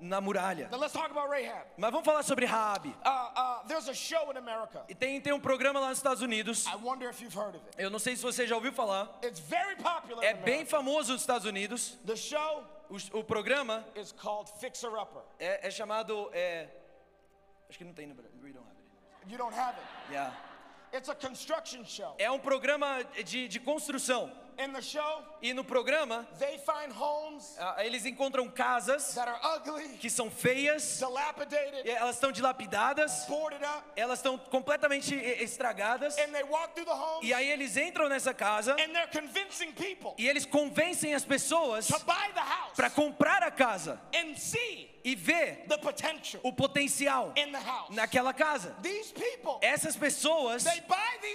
[0.00, 0.68] na muralha.
[0.70, 1.66] Rahab.
[1.76, 2.88] Mas vamos falar sobre Raabe.
[2.88, 4.84] Uh, uh, there's a show in America.
[4.88, 6.66] E tem, tem um programa lá nos Estados Unidos.
[6.66, 7.76] I wonder if you've heard of it.
[7.82, 9.18] Eu não sei se você já ouviu falar.
[9.22, 11.98] It's very popular É bem famoso nos Estados Unidos.
[12.06, 15.22] The show O, o programa is called Fixer Upper.
[15.38, 16.28] é, é chamado.
[16.32, 16.68] é,
[17.68, 18.32] acho que não tem no Brasil.
[19.28, 20.12] You don't have it.
[20.12, 20.51] Yeah.
[20.92, 22.14] It's a construction show.
[22.18, 24.30] É um programa de, de construção.
[24.58, 29.40] In the show, E no programa, they find homes ah, eles encontram casas that are
[29.56, 36.18] ugly, que são feias, dilapidated, elas estão dilapidadas, boarded up, elas estão completamente estragadas.
[36.18, 39.72] and they walk through the homes E aí eles entram nessa casa and they're convincing
[39.72, 41.88] people e eles convencem as pessoas
[42.76, 45.16] para comprar a casa and see e
[45.78, 47.32] potential o potencial
[47.90, 48.76] naquela casa.
[48.82, 50.64] These people, Essas pessoas,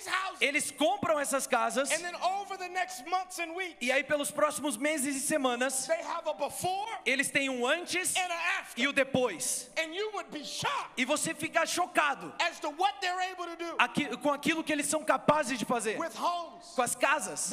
[0.07, 4.03] houses eles compram essas casas and then over the next months and weeks, e aí
[4.03, 8.13] pelos próximos meses e semanas they have a before eles têm um antes
[8.75, 9.69] e o depois.
[9.77, 12.33] And you would be shocked E você fica chocado
[13.77, 17.51] aqui- com aquilo que eles são capazes de fazer with homes com as casas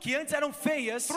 [0.00, 1.08] que antes eram feias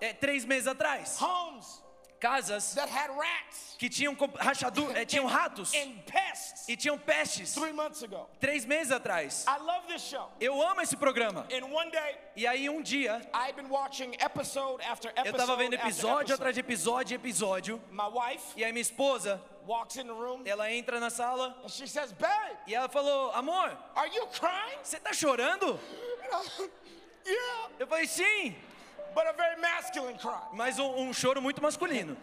[0.00, 1.20] é, três meses atrás.
[1.20, 1.82] homes
[2.20, 7.54] Casas that had rats que tinham rachadu- é, tinham ratos and pests e tinham pestes
[7.54, 8.28] three months ago.
[8.40, 9.44] três meses atrás.
[9.46, 10.28] I love this show.
[10.40, 11.46] Eu amo esse programa.
[11.52, 15.56] And one day, E aí um dia I've been watching episode after eu tava episode
[15.58, 17.80] vendo episódio atrás de episódio, episódio.
[17.90, 21.68] My wife E aí minha esposa, walks in the room ela entra na sala and
[21.68, 25.78] she says, "Babe, e ela falou: "Amor, are you crying?" você tá chorando?"
[27.78, 28.56] Eu falei: "Sim",
[29.14, 30.40] but a very masculine cry.
[30.52, 32.16] mas um, um choro muito masculino.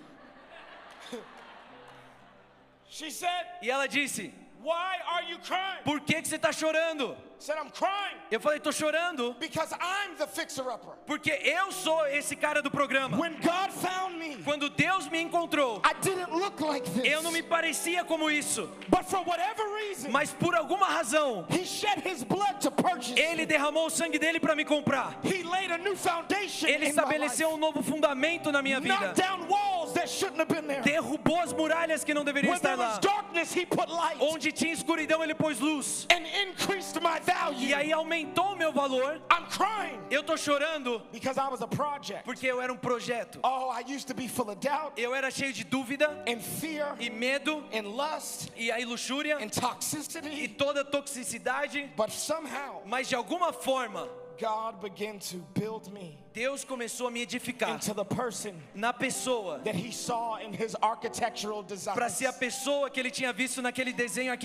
[2.89, 4.31] She said, E ela disse:
[4.63, 8.59] "Why are you crying?" "Por que que você tá chorando?" Said, "I'm crying Eu falei:
[8.59, 13.17] "Tô chorando because I'm the fixer-upper." porque eu sou esse cara do programa.
[13.17, 17.05] When God found me, Quando Deus me encontrou, I didn't look like this.
[17.05, 21.65] eu não me parecia como isso, But for whatever reason, mas por alguma razão, He
[21.65, 23.19] shed His blood to purchase.
[23.19, 25.17] ele derramou o sangue dele para me comprar.
[25.23, 28.95] He laid a new foundation Ele estabeleceu um novo fundamento na minha vida.
[28.95, 30.81] Knocked down walls that shouldn't have been there.
[30.81, 32.89] Derrubou as muralhas que não deveriam estar lá.
[32.89, 36.05] was darkness, He put light Onde tinha escuridão, ele pôs luz.
[36.09, 37.67] and increased my value.
[37.67, 39.21] E aí aumentou o meu valor.
[39.31, 42.23] I'm crying Eu tô chorando because I was a project.
[42.23, 43.39] porque eu era um projeto.
[43.43, 46.95] Oh, I used to be full of doubt Eu era cheio de dúvida and fear
[46.99, 50.47] e medo and lust e aí luxúria and e toxicity.
[50.49, 54.07] toda toxicidade, But somehow, mas de alguma forma
[54.39, 59.59] God began to build me Deus começou a me edificar into the person na pessoa
[59.63, 61.95] that He saw in His architectural design.
[61.95, 64.35] para ser a pessoa que ele tinha visto naquele desenho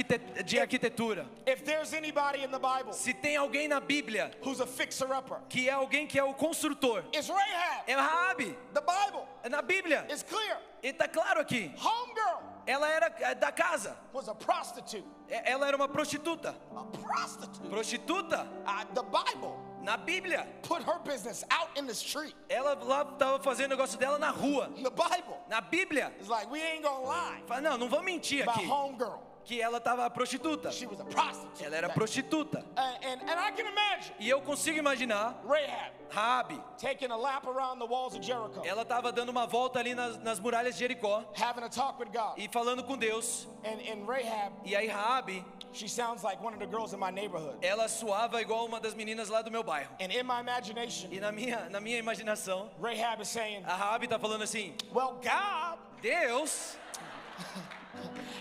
[0.44, 1.26] de arquitetura.
[1.46, 5.68] If there's anybody in the Bible Se tem alguém na Bíblia who's a fixer-upper, que
[5.68, 7.84] é alguém que é o construtor, it's Rahab.
[7.88, 8.56] é Raabe.
[8.72, 10.06] The Bible É na Bíblia.
[10.12, 10.58] is clear.
[10.82, 11.72] E tá claro aqui.
[11.76, 13.96] Homegirl Ela era é, da casa.
[14.12, 15.04] was a prostitute.
[15.28, 16.54] É- Ela era uma prostituta.
[16.76, 17.68] A prostitute.
[17.68, 20.46] Prostituta Uh, the Bible na Bíblia.
[20.62, 22.34] put her business out in the street.
[22.48, 24.68] Ela lá tava fazendo o negócio dela na rua.
[24.76, 26.12] The Bible Na Bíblia.
[26.20, 28.66] is like, we ain't gonna lie Fala, não, não vou mentir aqui.
[28.66, 29.28] homegirl.
[29.42, 30.70] Que ela tava prostituta.
[30.70, 31.64] She was a prostitute.
[31.64, 32.58] Ela era prostituta.
[32.76, 36.62] Uh, and, and I can imagine E eu consigo imaginar Rahab Raabe.
[36.78, 40.18] taking a lap around the walls of Jericho, Ela tava dando uma volta ali nas,
[40.18, 42.34] nas muralhas de Jericó having a talk with God.
[42.36, 43.48] e falando com Deus.
[43.64, 47.10] And, and Rahab, E aí Raabe, she sounds like one of the girls in my
[47.10, 47.54] neighborhood.
[47.62, 49.90] ela suava igual uma das meninas lá do meu bairro.
[50.00, 54.08] And in my imagination, E na minha, na minha imaginação, Rahab is saying, a Raabe
[54.08, 56.76] tá falando assim: Well, God, Deus,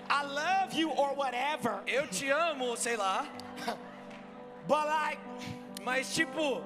[0.09, 3.25] I love you or whatever, eu te amo, sei lá,
[4.67, 5.19] but like,
[5.83, 6.61] mas tipo,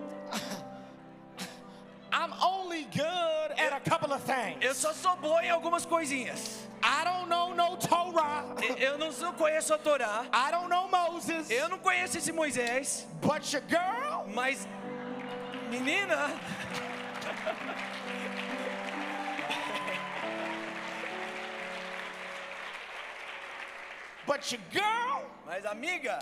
[2.15, 4.58] I'm only good at a couple of things.
[4.62, 6.67] eu só sou boa em algumas coisinhas.
[6.84, 8.45] I don't know no Torah.
[8.78, 11.49] Eu não conheço a Torá, I don't know Moses.
[11.49, 14.67] eu não conheço esse Moisés, But your girl, mas
[15.71, 16.30] menina,
[24.26, 26.19] but your girl, mas amiga,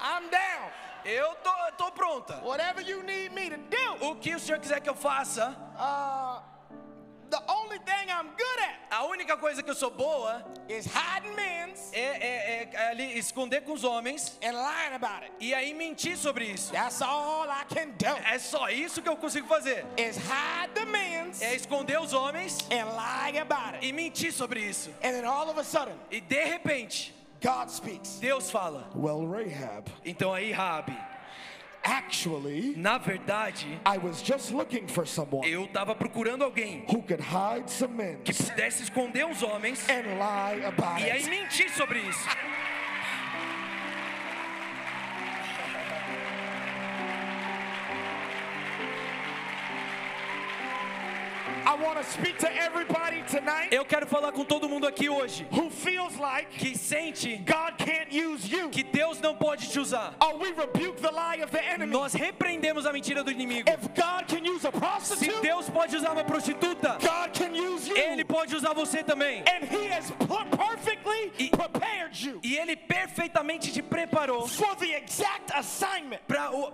[0.00, 0.70] I'm down.
[1.04, 2.40] Eu tô, tô pronta.
[2.44, 4.06] Whatever you need me to do.
[4.06, 6.40] O que o senhor quiser que eu faça, Uh,
[7.30, 11.34] the only thing I'm good at a única coisa que eu sou boa is hiding
[11.36, 15.32] men's é, é- é ali esconder com os homens and lying about it.
[15.38, 16.72] e aí mentir sobre isso.
[16.72, 18.06] That's all I can do.
[18.26, 19.84] É só isso que eu consigo fazer.
[19.98, 23.86] Is hide the men's É esconder os homens and lie about it.
[23.86, 24.88] e mentir sobre isso.
[25.04, 28.18] And then all of a sudden, E de repente, God speaks.
[28.20, 28.88] Deus fala.
[28.94, 30.96] Well, Rahab, Então aí, Rabi,
[31.84, 37.20] actually, na verdade, I was just looking for someone eu tava procurando alguém who could
[37.20, 42.00] hide some men que pudesse esconder os homens and lie about e aí mentir sobre
[42.00, 42.28] isso.
[53.70, 58.10] Eu quero falar com todo mundo aqui hoje who feels like que sente God can't
[58.14, 58.68] use you.
[58.70, 60.14] que Deus não pode te usar.
[60.20, 60.38] Oh.
[61.86, 63.68] Nós repreendemos a mentira do inimigo.
[65.02, 66.98] Se Deus pode usar uma prostituta.
[67.96, 69.40] Ele pode usar você também.
[69.48, 74.46] and He has per- perfectly E- prepared you E Ele perfeitamente te preparou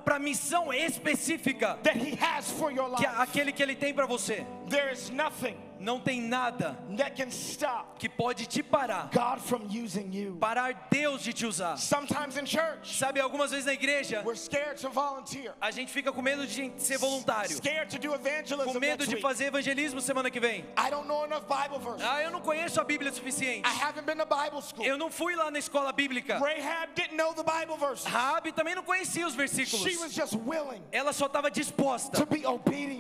[0.05, 3.15] para a missão específica that He has for your que life.
[3.21, 4.45] aquele que Ele tem para você.
[4.69, 9.67] There is nothing Não tem nada that can stop que pode te parar, God from
[9.71, 10.37] using you.
[10.41, 11.77] parar Deus de te usar.
[11.77, 16.11] Sometimes in church, Sabe, algumas vezes na igreja, we're scared to volunteer, a gente fica
[16.11, 20.31] com medo de ser voluntário, scared to do evangelism com medo de fazer evangelismo semana
[20.31, 20.65] que vem.
[20.79, 22.03] I don't know enough Bible verses.
[22.03, 23.69] Ah, eu não conheço a Bíblia suficiente.
[23.69, 24.87] I haven't been to Bible school.
[24.87, 26.39] Eu não fui lá na escola bíblica.
[26.39, 28.07] Rahab didn't know the Bible verses.
[28.07, 29.85] Raabe também não conhecia os versículos.
[29.85, 32.27] She was just willing Ela só estava disposta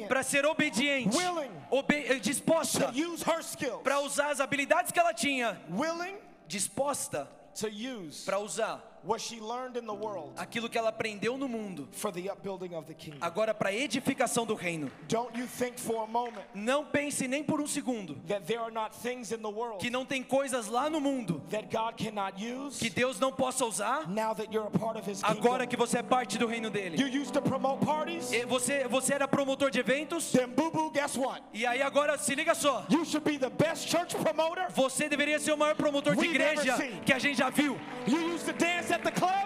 [0.06, 1.50] para ser obediente, Willing.
[1.88, 2.18] eh,
[2.74, 6.16] disposta to use her skills, para usar as habilidades que ela tinha, willing
[6.48, 11.36] disposta to use para usar what she learned in the world aquilo que ela aprendeu
[11.36, 13.18] no mundo, for the upbuilding of the kingdom.
[13.20, 14.90] agora para a edificação do reino.
[15.08, 18.70] Don't you think for a moment Não pense nem por um segundo that there are
[18.70, 22.34] not things in the world que não tem coisas lá no mundo that God cannot
[22.42, 25.68] use que Deus não possa usar now that you're a part of His agora kingdom?
[25.68, 26.96] que você é parte do reino dele.
[27.00, 31.16] You used to promote parties, Você, você era promotor de eventos then boo boo, guess
[31.16, 31.42] what?
[31.52, 32.84] e aí agora se liga só.
[32.88, 34.66] You should be the best church promoter.
[34.72, 37.78] Você deveria ser o maior promotor de igreja que a gente já viu.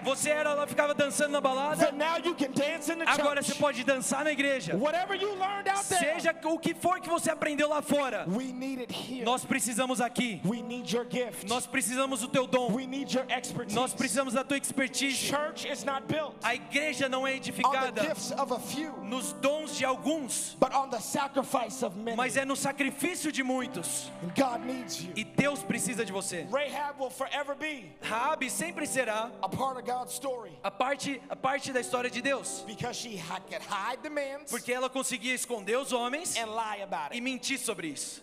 [0.03, 1.85] Você era lá, ficava dançando na balada.
[1.85, 4.75] then now you can dance in the Agora você pode dançar na igreja.
[4.75, 8.51] Whatever you learned out there, Seja o que for que você aprendeu lá fora, we
[8.51, 9.23] need it here.
[9.23, 10.41] nós precisamos aqui.
[10.45, 11.47] We need your gift.
[11.47, 12.71] Nós precisamos do teu dom.
[12.73, 13.75] We need your expertise.
[13.75, 15.17] Nós precisamos da tua expertise.
[15.17, 19.77] Church is not built A igreja não é edificada gifts of a few, nos dons
[19.77, 22.15] de alguns, but on the sacrifice of many.
[22.15, 24.11] mas é no sacrifício de muitos.
[24.23, 25.11] And God needs you.
[25.15, 26.47] E Deus precisa de você.
[26.51, 31.35] Rahab will forever be Raabe sempre será a part of God's story a parte, a
[31.35, 33.17] parte da história de Deus, because she
[33.49, 37.21] could hide the man's porque ela conseguia esconder os homens and lie about e it.
[37.21, 38.21] mentir sobre isso.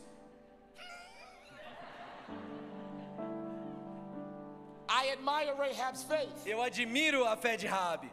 [4.88, 8.10] I admire Rahab's faith, Eu admiro a fé de Raabe.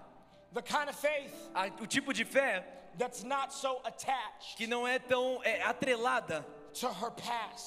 [0.54, 2.64] the kind of faith A- o tipo de fé
[2.98, 6.46] that's not so attached que não é tão é, atrelada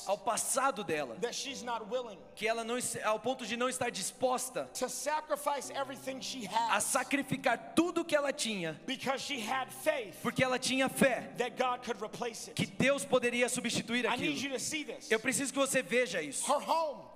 [0.06, 3.90] ao passado dela, that she's not willing que ela não ao ponto de não estar
[3.90, 10.14] disposta to sacrifice everything she a sacrificar tudo que ela tinha, because she had faith
[10.22, 12.54] porque ela tinha fé that God could replace it.
[12.54, 14.54] que Deus poderia substituir I need you aquilo.
[14.54, 15.10] to see this.
[15.10, 16.44] Eu preciso que você veja isso.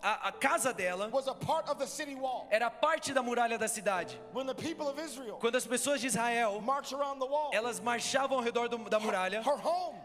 [0.02, 2.46] A, a casa dela was a part of the city wall.
[2.50, 4.18] era parte da muralha da cidade.
[4.32, 7.80] When the people of Israel Quando as pessoas de Israel march around the wall, elas
[7.80, 9.42] marchavam ao redor do- da muralha,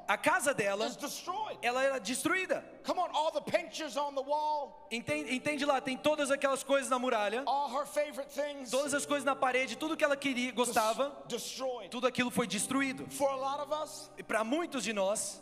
[0.07, 0.87] a casa dela
[1.61, 2.63] ela era destruída.
[2.83, 6.89] Come on, all the pictures on the wall, Entende, entende lá, tem todas aquelas coisas
[6.89, 10.51] na muralha, all her favorite things todas as coisas na parede, tudo que ela queria,
[10.51, 11.09] gostava,
[11.89, 13.09] tudo aquilo foi destruído.
[13.11, 15.41] For a lot of us, E para muitos de nós,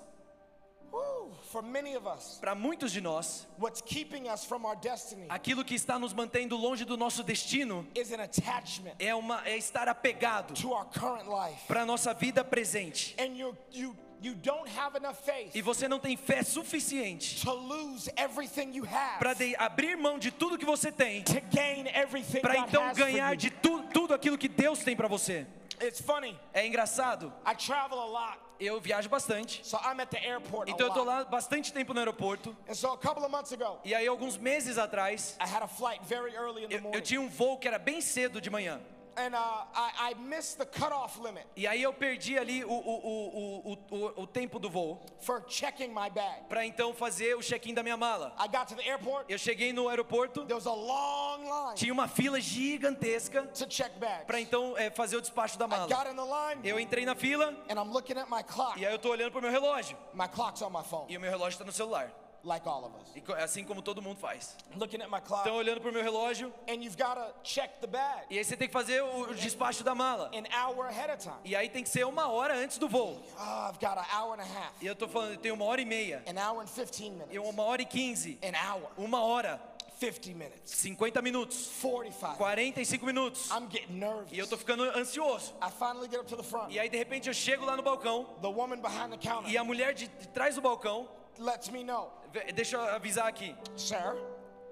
[2.39, 6.55] para muitos de nós, what's keeping us from our destiny aquilo que está nos mantendo
[6.55, 11.27] longe do nosso destino is an attachment é uma é estar apegado to our current
[11.27, 11.67] life.
[11.67, 13.15] para a nossa vida presente.
[13.19, 17.53] And you you you don't have enough faith E você não tem fé suficiente to
[17.53, 22.39] lose everything you have para abrir mão de tudo que você tem, to gain everything
[22.39, 25.45] para então ganhar de tu, tudo aquilo que Deus tem para você.
[25.87, 26.39] It's funny.
[26.53, 27.33] É engraçado.
[27.45, 31.05] I travel a lot, Eu viajo bastante, so I'm at the airport então eu lot.
[31.07, 32.55] lá bastante tempo no aeroporto.
[32.69, 35.67] And so a couple of months ago, E aí alguns meses atrás, I had a
[35.67, 38.49] flight very early in the eu, eu tinha um voo que era bem cedo de
[38.49, 38.79] manhã.
[39.17, 42.73] And uh, I, I missed the cutoff limit E aí eu perdi ali o, o,
[42.73, 46.43] o, o, o, o tempo do voo for checking my bag.
[46.49, 48.35] para então fazer o check-in da minha mala.
[48.39, 49.25] I got to the airport.
[49.29, 53.91] Eu cheguei no aeroporto, There was a long line tinha uma fila gigantesca to check
[53.99, 54.25] bags.
[54.25, 55.87] para então é, fazer o despacho da I mala.
[55.87, 58.79] got in the line, Eu entrei na fila and I'm looking at my clock.
[58.79, 59.97] e aí eu tô olhando pro meu relógio.
[60.13, 62.11] My clock's on my phone, E o meu relógio está no celular.
[62.43, 63.15] Like all of us.
[63.15, 64.55] E co- assim como todo mundo faz.
[64.75, 67.87] Looking at my clock, Então olhando pro meu relógio and you've got to check the
[67.87, 70.29] bag e aí você tem que fazer o, despacho da mala.
[70.33, 71.39] an hour ahead of time.
[71.45, 73.21] E aí tem que ser uma hora antes do voo.
[73.37, 75.65] Oh, I've got an hour and a half, E eu tô falando, eu tenho uma
[75.65, 78.89] hora e meia, an hour and 15 e minutes, uma hora e quinze, an hour,
[78.97, 79.61] uma hora,
[79.99, 82.35] 50 minutes, 50 minutos, 45.
[82.37, 83.49] 45 minutos.
[83.51, 84.31] I'm getting nervous.
[84.33, 85.53] E eu tô ficando ansioso.
[85.61, 86.73] I finally get up to the front.
[86.73, 89.57] E aí de repente eu chego lá no balcão The woman behind the counter e
[89.57, 91.07] a mulher de, de trás do balcão,
[91.39, 92.11] lets me know,
[92.53, 94.15] deixa eu avisar aqui, sir,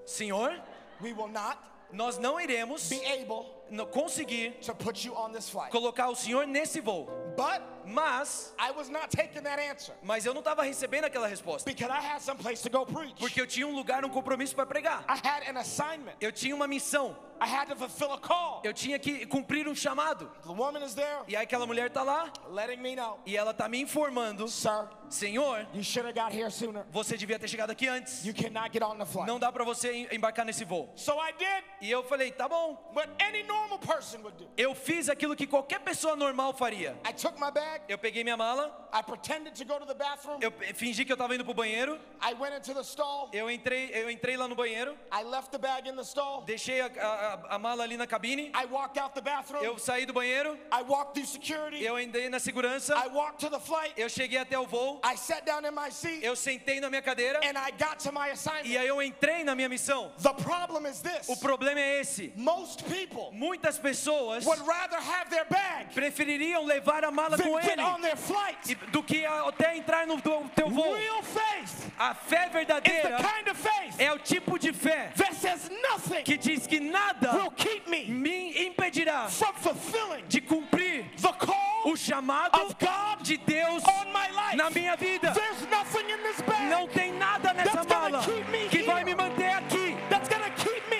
[0.05, 0.61] senhor,
[1.01, 1.57] we will not
[1.91, 3.60] nós não iremos be able
[3.91, 5.71] conseguir to put you on this flight.
[5.71, 7.07] colocar o senhor nesse voo.
[7.35, 11.65] But Mas, I was not taking that answer mas eu não estava recebendo aquela resposta.
[11.65, 13.15] because I had some place to go preach.
[13.19, 15.03] Porque eu tinha um lugar, um compromisso para pregar.
[15.09, 16.13] I had an assignment.
[16.21, 17.15] Eu tinha uma missão.
[17.43, 18.61] I had to fulfill a call.
[18.63, 20.29] Eu tinha que cumprir um chamado.
[20.43, 23.51] The woman is there E aí aquela mulher tá lá letting me know, e ela
[23.51, 26.85] tá me informando, sir, Senhor, you should have got here sooner.
[26.91, 28.23] você devia ter chegado aqui antes.
[28.23, 29.27] You cannot get on the flight.
[29.27, 30.87] Não dá para você em- embarcar nesse voo.
[30.95, 32.77] So I did E eu falei, tá bom.
[32.93, 33.60] what any normal.
[34.57, 36.97] Eu fiz aquilo que qualquer pessoa normal faria.
[37.87, 38.89] Eu peguei minha mala,
[40.41, 43.89] eu fingi que eu tava indo pro banheiro, I went into the stall, eu entrei,
[43.93, 44.97] eu entrei lá no banheiro,
[46.45, 48.51] deixei a, a- a mala ali na cabine,
[49.63, 50.57] eu saí do banheiro,
[51.81, 52.95] eu andei na segurança,
[53.97, 54.99] eu cheguei até o voo,
[56.23, 57.39] eu sentei na minha cadeira.
[58.65, 60.11] E aí eu entrei na minha missão.
[60.21, 61.27] The problem is this.
[61.29, 62.33] O problema é esse.
[62.35, 64.45] most people Muitas pessoas
[65.93, 67.81] prefeririam levar a mala com ele
[68.69, 70.95] e- do que até entrar no teu teu voo.
[71.99, 75.11] A fé verdadeira kind of é o tipo de fé
[76.23, 79.27] que diz que nada will keep me impedirá
[80.29, 81.11] de cumprir
[81.83, 82.57] o chamado
[83.21, 84.55] de Deus on my life.
[84.55, 85.33] na minha vida.
[85.33, 88.21] There's nothing in this bag Não tem nada nessa mala
[88.69, 89.97] que vai me manter aqui,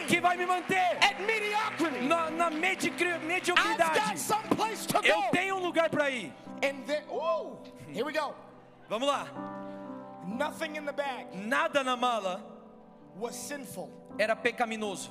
[0.08, 0.82] que vai me manter.
[2.12, 4.21] Na, na medicri- mediocridade.
[5.04, 6.34] Eu tenho um lugar para ir.
[6.62, 6.84] Then,
[8.13, 8.36] go.
[8.89, 9.28] Vamos lá.
[10.28, 12.41] Nothing in the bag Nada na mala
[14.19, 15.10] era pecaminoso.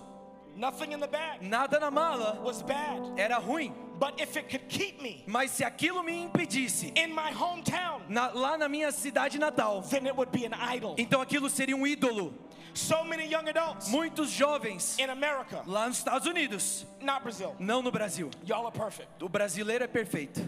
[0.57, 3.01] Nothing in the bag Nada na mala was bad.
[3.19, 3.73] era ruim.
[3.99, 8.31] But if it could keep me Mas se aquilo me impedisse in my hometown, na-
[8.33, 10.95] lá na minha cidade natal, then it would be an idol.
[10.99, 12.33] então aquilo seria um ídolo.
[12.75, 17.55] So many young adults Muitos jovens in America, lá nos Estados Unidos, not Brazil.
[17.59, 18.31] não no Brasil.
[18.47, 19.09] Y'all are perfect.
[19.23, 20.41] O brasileiro é perfeito.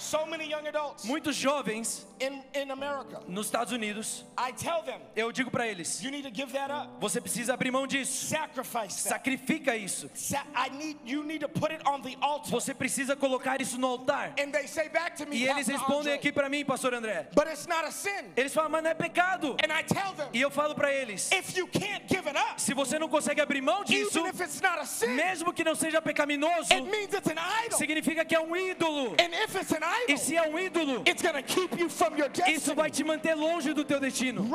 [0.00, 3.20] So many young adults Muitos jovens in, in America.
[3.28, 6.70] nos Estados Unidos, I tell them, eu digo para eles: you need to give that
[6.70, 6.88] up.
[7.00, 8.26] você precisa abrir mão disso.
[8.26, 9.10] Sacrifice that.
[9.14, 10.10] Sacrifica isso.
[10.14, 12.50] Sa- I need you need to put it on the altar.
[12.50, 14.32] Você precisa colocar isso no altar.
[14.38, 16.94] And they say back to me, E eles Pastor respondem Andre, aqui para mim, pastor
[16.94, 17.26] André.
[17.34, 18.32] but it's not a sin.
[18.36, 19.56] Eles falam, mas não é pecado.
[19.62, 22.58] And I tell them, E eu falo para eles: if you can't give it up,
[22.60, 25.62] se você não consegue abrir mão disso, even if it's not a sin, mesmo que
[25.62, 27.36] não seja pecaminoso, it means it's an
[27.66, 27.76] idol.
[27.78, 29.10] significa que é um ídolo.
[29.20, 32.16] And if it's an E idol, se é um ídolo, it's to keep you from
[32.16, 32.90] your isso vai destiny.
[32.90, 34.48] te manter longe do teu destino.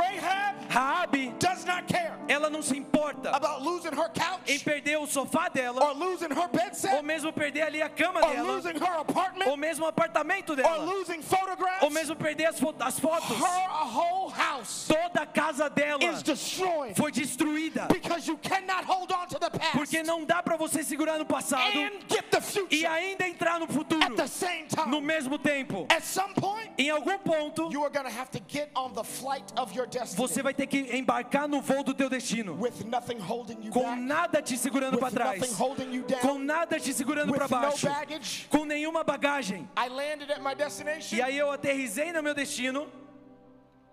[0.69, 5.05] Rahab does not care ela não se importa about losing her em couch perder o
[5.07, 6.49] sofá dela, or losing her
[6.95, 10.51] ou mesmo perder ali a cama or dela, losing her ou apartment mesmo o apartamento
[10.53, 11.93] or dela, losing ou photographs.
[11.93, 13.37] mesmo perder as, fo- as fotos.
[13.37, 19.11] Her whole house Toda a casa dela is destroyed foi destruída, because you cannot hold
[19.11, 22.37] on to the past porque não dá para você segurar no passado and get the
[22.37, 25.01] e future ainda entrar no futuro at the same no time.
[25.25, 25.87] Mesmo tempo.
[25.89, 29.03] At some point, Em algum ponto, you are going to have to get on the
[29.03, 32.85] flight of your destiny você vai ter que embarcar no voo do teu destino, with
[32.85, 35.59] nothing holding you com back, nada te segurando para trás,
[35.91, 38.47] you com down, nada te segurando para baixo, baggage.
[38.49, 39.67] com nenhuma bagagem.
[39.77, 41.15] I landed at my destination.
[41.17, 42.87] E aí eu aterrisei no meu destino,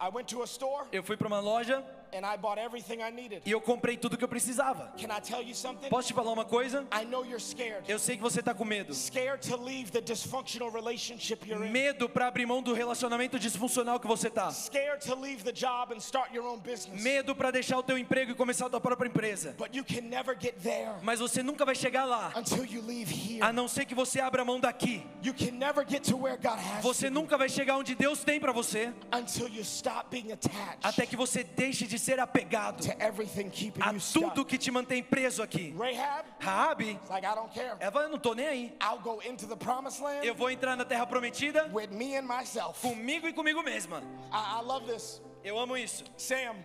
[0.01, 3.11] I went to a store eu fui para uma loja and I bought everything I
[3.11, 3.42] needed.
[3.44, 4.92] e eu comprei tudo que eu precisava.
[4.98, 5.88] Can I tell you something?
[5.88, 6.87] Posso te falar uma coisa?
[6.92, 7.85] I know you're scared.
[7.88, 8.92] Eu sei que você está com medo.
[11.70, 14.51] Medo para abrir mão do relacionamento disfuncional que você tá.
[14.51, 17.03] Scared to leave the job and start your own business.
[17.03, 19.55] Medo para deixar o teu emprego e começar a tua própria empresa.
[19.59, 23.12] But you can never get there Mas você nunca vai chegar lá, until you leave
[23.12, 23.42] here.
[23.42, 25.03] a não ser que você abra mão daqui.
[25.22, 28.38] You can never get to where God has Você nunca vai chegar onde Deus tem
[28.40, 32.85] para você, until you stop being attached até que você deixe de ser apegado
[33.81, 35.75] a tudo que te mantém preso aqui.
[36.41, 36.99] Rahab,
[37.81, 38.77] ela fala, eu não tô nem aí.
[38.83, 42.23] I'll go into the promised land Eu vou entrar na terra prometida with me and
[42.23, 42.81] myself.
[42.81, 44.03] comigo e comigo mesma.
[44.33, 45.23] I, I love this.
[45.45, 46.05] Eu amo isso.
[46.17, 46.57] Sam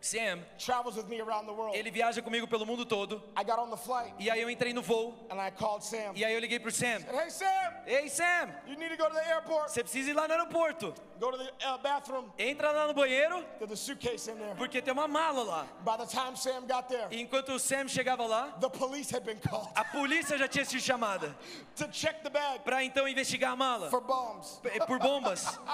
[0.00, 1.74] Sam, travels with me around the world.
[1.76, 3.22] ele viaja comigo pelo mundo todo.
[3.36, 6.12] I got on the flight E aí eu entrei no voo and I called Sam.
[6.14, 7.00] e aí eu liguei pro Sam.
[7.10, 9.70] Hey Sam, Ei, Sam, you need to go to the airport.
[9.70, 10.94] você precisa ir lá no aeroporto.
[11.18, 12.30] Go to the uh, bathroom.
[12.38, 14.54] Entra lá no banheiro, There's a suitcase in there.
[14.56, 15.66] porque tem uma mala lá.
[15.84, 19.24] By the time Sam got there, E enquanto o Sam chegava lá, the police had
[19.24, 21.34] been called a polícia já tinha sido chamada
[21.74, 24.60] to check the bag para então investigar a mala for bombs.
[24.86, 25.58] por bombas.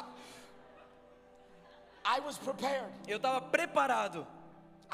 [2.05, 2.91] I was prepared.
[3.07, 4.27] Eu estava preparado.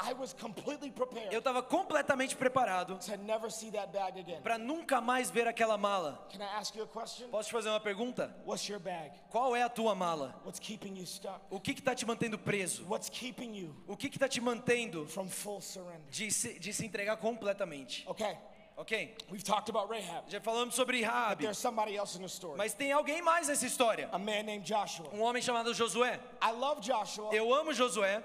[0.01, 4.41] I was completely prepared Eu estava completamente preparado to never see that bag again.
[4.41, 6.25] para nunca mais ver aquela mala.
[6.31, 7.27] Can I ask you a question?
[7.27, 8.33] Posso te fazer uma pergunta?
[8.45, 9.11] What's your bag?
[9.29, 10.39] Qual é a tua mala?
[10.45, 11.41] What's keeping you stuck?
[11.49, 12.85] O que está te mantendo preso?
[12.87, 16.09] What's keeping you O que está te mantendo from full surrender?
[16.09, 18.05] de se, de se entregar completamente?
[18.07, 18.37] Okay,
[18.79, 19.13] Ok?
[19.29, 20.23] We've talked about Rahab.
[20.29, 22.57] Já falamos sobre Rabi, There's somebody else in the story.
[22.57, 24.07] mas tem alguém mais nessa história.
[24.09, 25.05] A man named Joshua.
[25.13, 26.17] Um homem chamado Josué.
[26.41, 28.23] I love Joshua Eu amo Josué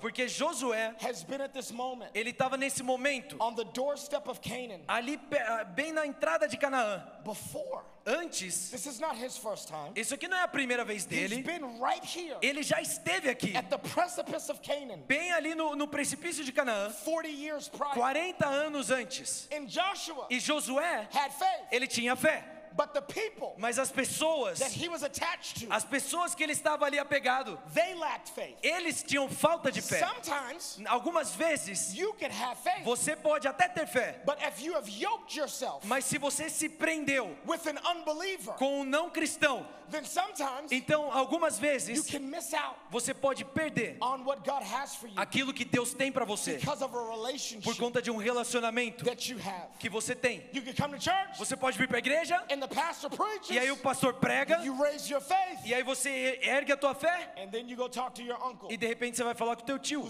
[0.00, 4.40] porque Josué, has been at this moment ele estava nesse momento on the doorstep of
[4.40, 7.02] Canaan ali ah, bem na entrada de Canaã.
[7.24, 7.82] before.
[8.08, 9.90] Antes, This is not his first time.
[9.96, 11.42] isso aqui não é a primeira vez He's dele.
[11.42, 15.74] been right here Ele já esteve aqui, at the precipice of Canaan bem ali no,
[15.74, 17.94] no precipício de Canaã, 40 years prior.
[17.94, 19.48] 40 anos antes.
[19.52, 22.44] And Joshua E Josué, had faith, ele tinha fé,
[22.76, 26.52] but the people mas as pessoas, that he was attached to, as pessoas que ele
[26.52, 28.56] estava ali apegado, they lacked faith.
[28.62, 29.98] eles tinham falta de fé.
[29.98, 34.74] Sometimes Algumas vezes you can have faith, você pode até ter fé, but if you
[34.74, 39.66] have yoked yourself mas se você se prendeu with an unbeliever, com um não cristão,
[39.90, 44.62] then sometimes então algumas you vezes can miss out você pode perder on what God
[44.62, 48.02] has for you aquilo que Deus tem para você because of a por relationship conta
[48.02, 49.68] de um relacionamento that you have.
[49.78, 50.42] que você tem.
[50.52, 53.70] You can come to church Você pode vir para a igreja and preaches, e aí
[53.70, 57.48] o pastor prega you raise your faith, e aí você ergue a tua fé and
[57.50, 59.66] then you go talk to your uncle e de repente você vai falar com o
[59.66, 60.02] teu tio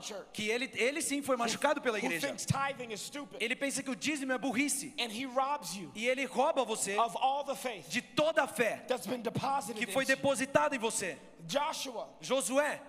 [0.00, 2.34] church, que ele ele sim foi machucado pela who igreja.
[2.92, 6.24] is stupid, Ele pensa que o dízimo é burrice and he robs you e ele
[6.24, 10.04] rouba você of all the faith de toda a fé that's been deposited que foi
[10.04, 11.18] depositada em você.
[11.46, 12.80] Joshua Josué,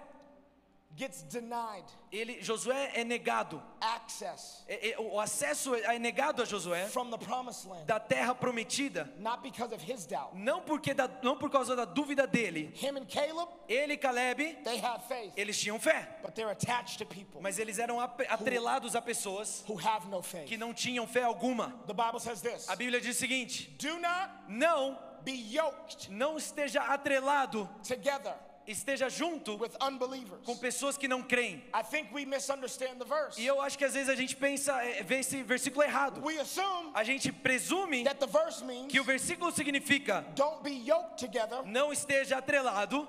[0.96, 3.62] gets denied ele Josué é negado.
[3.82, 8.36] access É- é- O acesso é negado a Josué from the promised land, da terra
[8.36, 10.36] prometida, not because of his doubt.
[10.36, 12.72] não porque da, não por causa da dúvida dele.
[12.82, 16.98] Him and Caleb, Ele e Caleb, they have faith, eles tinham fé, but they're attached
[17.00, 20.46] to people mas eles eram atrelados a pessoas who have no faith.
[20.48, 21.72] que não tinham fé alguma.
[21.88, 26.38] The Bible says this A Bíblia diz o seguinte: Do not não, be yoked não
[26.38, 28.36] esteja atrelado, together
[28.68, 30.42] esteja junto with unbelievers.
[30.46, 31.64] com pessoas que não creem.
[31.74, 33.42] I think we misunderstand the verse.
[33.42, 36.22] E eu acho que às vezes a gente pensa, é, vê esse versículo errado.
[36.24, 40.90] We assume A gente presume that the verse means que o versículo significa don't be
[40.90, 43.08] yoked together não esteja atrelado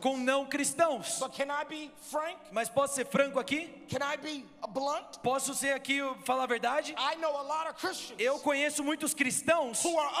[0.00, 1.18] com não cristãos.
[1.18, 2.38] But can I be frank?
[2.52, 3.68] Mas posso ser franco aqui?
[3.88, 5.18] Can I be blunt?
[5.22, 6.92] Posso ser aqui falar a verdade?
[6.92, 10.16] I know a lot of Christians Eu conheço muitos cristãos who are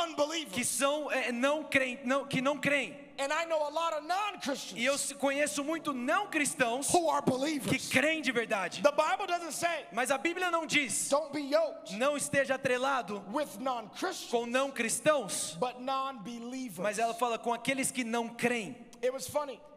[0.50, 3.05] que são é, não creem, não, que não creem.
[3.18, 4.38] And I know a lot of non
[4.76, 8.82] E eu conheço muito não cristãos que creem de verdade.
[9.92, 11.10] Mas a Bíblia não diz
[11.92, 13.24] não esteja atrelado
[14.30, 15.58] com não cristãos,
[16.78, 18.86] mas ela fala com aqueles que não creem.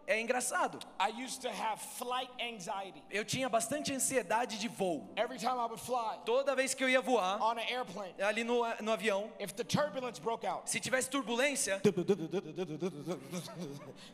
[0.10, 0.80] É engraçado.
[1.00, 3.04] I used to have flight anxiety.
[3.12, 5.08] Eu tinha bastante ansiedade de voo.
[5.16, 8.44] Every time I would fly Toda vez que eu ia voar on an airplane, ali
[8.44, 11.80] no, no avião, if the turbulence broke out, se tivesse turbulência,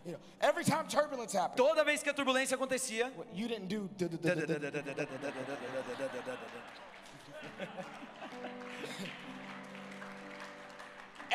[0.05, 3.89] you know, every time turbulence happened, toda vez que a turbulência acontecia, you didn't do.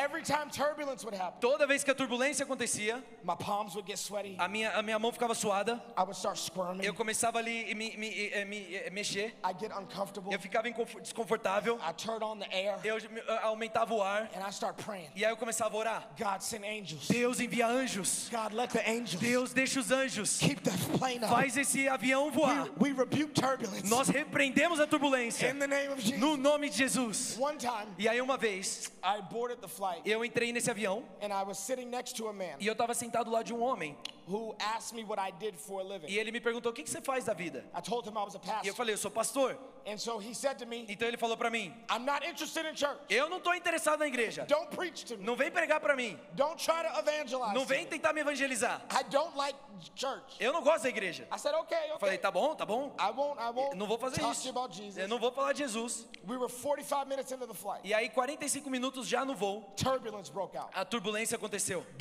[0.03, 3.97] Every time turbulence would happen, toda vez que a turbulência acontecia, my palms would get
[3.99, 4.35] sweaty.
[4.39, 6.83] a minha, a minha mão ficava suada, I would start squirming.
[6.83, 10.31] eu começava ali me, me, me, mexer, I'd get uncomfortable.
[10.33, 10.67] eu ficava
[11.01, 14.77] desconfortável, I turn on the air eu me- eu aumentava o ar, and I start
[14.83, 15.09] praying.
[15.15, 16.07] e aí eu começava a orar.
[16.17, 17.07] God send angels.
[17.07, 21.27] Deus envia anjos, God let the angels Deus deixa os anjos, keep that plane up.
[21.29, 22.69] faz esse avião voar.
[22.79, 26.19] We, we rebuke turbulence Nós repreendemos a turbulência in the name of Jesus.
[26.19, 27.37] no nome de Jesus.
[27.37, 31.27] One time, E aí uma vez I boarded the flight eu entrei nesse avião and
[31.27, 32.55] I was sitting next to a man.
[32.59, 33.97] e eu estava sentado lá de um homem
[34.31, 36.07] who asked me what I did for a living.
[36.09, 37.65] e ele me perguntou o que, que você faz da vida.
[37.75, 38.73] I told him I was a E eu pastor.
[38.75, 39.57] falei, eu sou pastor.
[39.85, 42.75] And so he said to me, Então ele falou para mim, I'm not interested in
[42.75, 42.99] church.
[43.09, 44.45] eu não estou interessado na igreja.
[44.47, 45.23] Don't preach to me.
[45.25, 46.19] Não vem pregar para mim.
[46.33, 47.53] Don't try to evangelize.
[47.53, 48.81] Não vem tentar me evangelizar.
[48.91, 49.57] I don't like
[49.95, 50.35] church.
[50.39, 51.27] Eu não gosto da igreja.
[51.33, 52.17] I said, okay, Eu falei, okay.
[52.19, 52.95] tá bom, tá bom.
[52.99, 54.47] I won't, I won't Não vou fazer talk to isso.
[54.47, 54.97] you about Jesus.
[54.99, 56.07] Eu não vou falar de Jesus.
[56.27, 57.81] We were 45 minutes into the flight.
[57.83, 60.69] E aí 45 minutos já no voo, Turbulence broke out.
[60.75, 61.83] a turbulência aconteceu.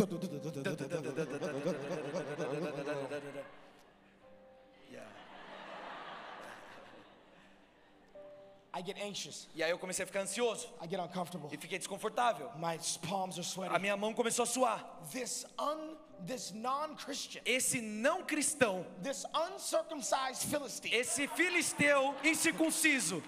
[8.73, 9.49] I get anxious.
[9.55, 11.49] E aí eu comecei a ficar ansioso I get uncomfortable.
[11.53, 12.51] e fiquei desconfortável.
[12.57, 13.79] My palms are A sweaty.
[13.81, 14.85] minha mão começou a suar.
[15.11, 23.21] This un, this non-Christian, Esse não cristão, this uncircumcised Philistine esse filisteu incircunciso,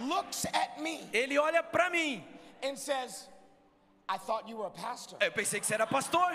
[0.00, 2.24] looks at me ele olha pra mim.
[2.64, 3.28] and says,
[4.08, 5.18] I thought you were a pastor.
[5.22, 6.32] Eu pensei que você era pastor.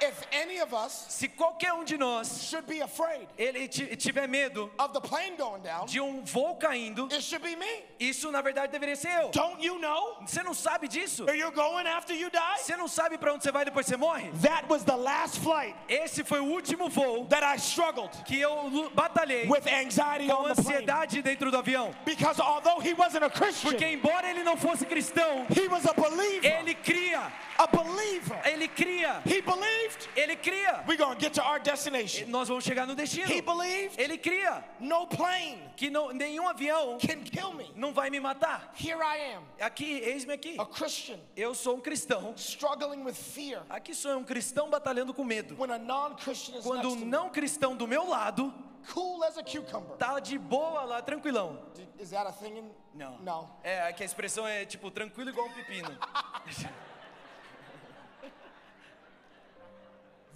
[0.00, 4.26] If any of us Se qualquer um de nós should be afraid ele ti- tiver
[4.28, 7.84] medo of the plane going down, de um voo caindo, it should be me.
[7.98, 9.28] isso na verdade deveria ser eu.
[9.30, 11.24] Don't you know Você não sabe disso?
[11.24, 12.58] where you're going after you die?
[12.58, 14.30] Você não sabe para onde você vai depois você morre?
[14.42, 18.90] That was the last flight Esse foi o último voo that I struggled que eu
[18.94, 20.68] batalhei with anxiety com on the plane.
[20.76, 21.94] ansiedade dentro do avião.
[22.04, 25.92] Because although he wasn't a Porque Christian, embora ele não fosse cristão, he was a
[25.92, 26.44] believer.
[26.60, 28.40] ele cria, A believer.
[28.44, 29.85] ele cria, He believed
[30.16, 30.84] ele cria.
[30.86, 32.28] we're going to get to our destination.
[32.30, 33.26] Nós vamos chegar no destino.
[33.30, 37.70] He believed Ele cria no plane que não, nenhum avião can kill me.
[37.76, 38.72] não vai me matar.
[38.78, 40.56] Here I am, Aqui, eis-me aqui.
[40.58, 42.32] a Christian, Eu sou um cristão.
[42.36, 43.62] struggling with fear.
[43.68, 45.56] Aqui sou um cristão batalhando com medo.
[45.58, 48.52] When a non-Christian is Quando um não cristão do meu lado
[48.92, 49.96] cool as a cucumber.
[49.96, 51.58] tá de boa lá, tranquilão.
[51.98, 52.70] Is that a thing in?
[52.94, 53.18] Não.
[53.18, 53.50] No.
[53.64, 55.90] É, que a expressão é tipo tranquilo igual um pepino.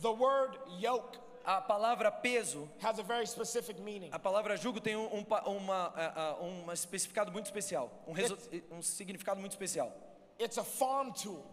[0.00, 4.10] The word yoke A palavra peso, has a very specific meaning.
[4.12, 9.40] a palavra jugo tem um, um, uma, ah, um especificado muito especial, um, um significado
[9.40, 9.90] muito especial.
[10.38, 11.44] It's a farm tool.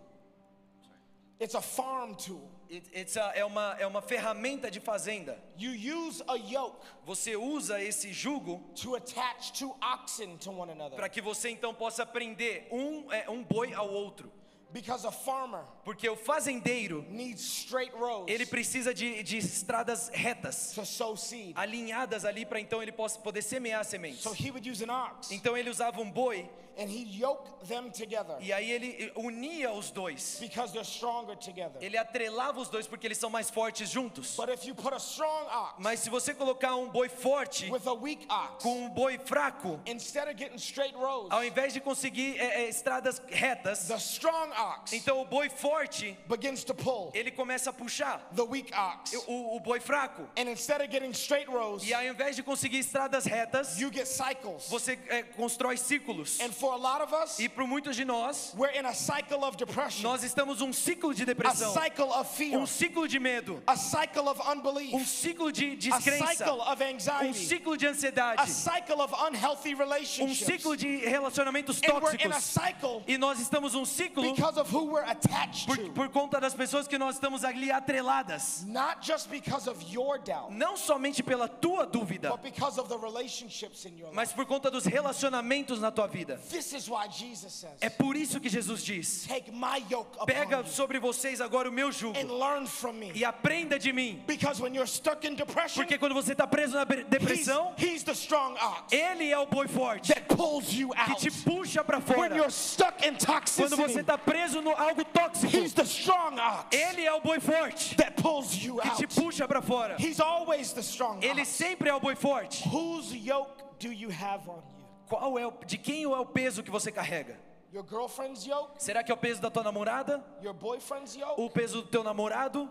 [1.39, 2.49] It's a farm tool.
[2.69, 5.37] It- it's a- é, uma, é uma ferramenta de fazenda.
[5.57, 5.71] You
[6.07, 10.95] use a yoke Você usa esse jugo to attach two oxen to one another.
[10.97, 14.31] para que você então possa prender um, é, um boi ao outro.
[14.71, 20.73] Because a farmer Porque o fazendeiro, needs straight rows ele precisa de, de estradas retas,
[20.73, 21.53] to sow seed.
[21.55, 24.21] alinhadas ali para então ele possa poder semear sementes.
[24.21, 26.49] So he would use an ox Então ele usava um boi
[26.79, 30.37] and he'd yoke them together e aí ele unia os dois.
[30.39, 31.81] because they're stronger together.
[31.81, 34.35] Ele atrelava os dois porque eles são mais fortes juntos.
[34.35, 37.87] But if you put a strong ox Mas se você colocar um boi forte with
[37.87, 41.79] a weak ox, com um boi fraco, instead of getting straight rows, ao invés de
[41.79, 47.11] conseguir é, é, estradas retas, the strong ox então o boi forte begins to pull
[47.13, 49.13] ele começa a puxar the weak ox.
[49.27, 50.23] o, o boi fraco.
[50.37, 54.07] And instead of getting straight rows, E ao invés de conseguir estradas retas, you get
[54.07, 54.67] cycles.
[54.69, 56.39] você é, constrói ciclos.
[56.39, 59.43] And for a lot of us, E para muitos de nós, we're in a cycle
[59.43, 63.19] of depression, nós estamos um ciclo de a depressão, cycle of fear, um ciclo de
[63.19, 67.77] medo, a cycle of um unbelief, ciclo de a descrença, cycle of um anxiety, ciclo
[67.77, 70.45] de a ansiedade, cycle of unhealthy um relationships.
[70.45, 72.43] ciclo de relacionamentos And we're in a tóxicos.
[72.43, 76.39] cycle E nós estamos um ciclo because of who we're attached por, to, por conta
[76.39, 78.65] das pessoas que nós estamos ali atreladas.
[78.67, 82.97] not just because of your doubt, Não somente pela tua dúvida, but because of the
[82.97, 84.15] relationships in your life.
[84.15, 86.39] mas por conta dos relacionamentos na tua vida.
[86.49, 90.25] This is why Jesus says, É por isso que Jesus diz: Take my yoke upon
[90.27, 93.11] Pega you sobre vocês agora o meu jugo and learn from me.
[93.13, 94.23] e aprenda de mim.
[94.25, 97.73] Because when you're stuck in depression, Porque quando você está preso na bre- he's, depressão,
[97.77, 101.19] he's the strong ox ele é o boi forte that pulls you que out.
[101.19, 102.35] te puxa para When fora.
[102.35, 106.65] you're stuck in Quando você toxicity, está preso no algo tóxico, he's the strong ox
[106.71, 108.97] ele é o boi forte that pulls you que out.
[108.97, 109.95] te puxa para fora.
[109.99, 111.47] He's always the strong Ele ox.
[111.49, 112.63] sempre é o boi forte.
[112.67, 114.85] Whose yoke do you have on you?
[115.07, 117.37] Qual é o, de quem é o peso que você carrega?
[117.73, 118.71] Your girlfriend's yoke?
[118.81, 120.23] Será que é o peso da tua namorada?
[120.41, 121.33] Your boyfriend's yoke?
[121.41, 122.69] O peso do teu namorado?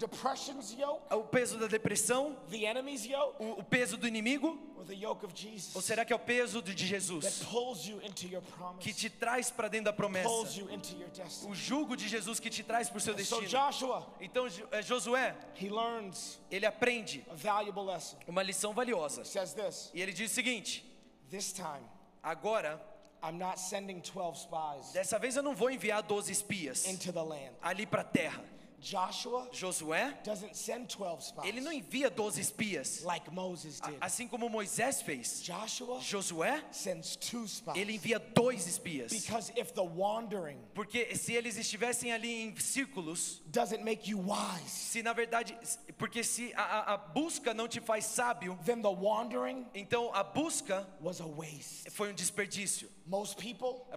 [0.00, 1.02] Depression's yoke?
[1.14, 2.34] O peso da depressão?
[2.50, 3.36] The enemy's yoke?
[3.38, 4.58] O, o peso do inimigo?
[4.78, 7.86] Or the yoke of Ou Jesus será que é o peso de that Jesus pulls
[7.86, 10.58] you into your que promise, te traz para dentro da pulls promessa?
[10.58, 11.52] you into your destiny?
[11.52, 13.46] O jugo de Jesus que te traz para o seu So destino.
[13.46, 18.16] Joshua, Então eh, Josué, he learns ele aprende a valuable lesson.
[18.26, 19.20] uma lição valiosa.
[19.20, 20.82] He says this, E ele diz o seguinte:
[21.30, 21.84] this time
[22.22, 22.80] agora,
[23.22, 27.20] I'm not sending 12 spies dessa vez eu não vou enviar 12 espias into the
[27.22, 27.52] land.
[27.60, 28.42] ali para a terra.
[28.80, 33.96] Joshua Josué, doesn't send 12 spies ele não envia 12 espias, like Moses did.
[34.00, 35.42] assim como Moisés fez.
[35.42, 37.76] Joshua Josué, sends two spies.
[37.76, 39.12] ele envia dois espias.
[39.12, 44.70] Because if the wandering Porque se eles estivessem ali em círculos, doesn't make you wise,
[44.70, 45.56] se na verdade,
[45.98, 50.86] porque se a, a- busca não te faz sábio, then the wandering então a busca
[51.00, 51.90] was a waste.
[51.90, 52.88] foi um desperdício.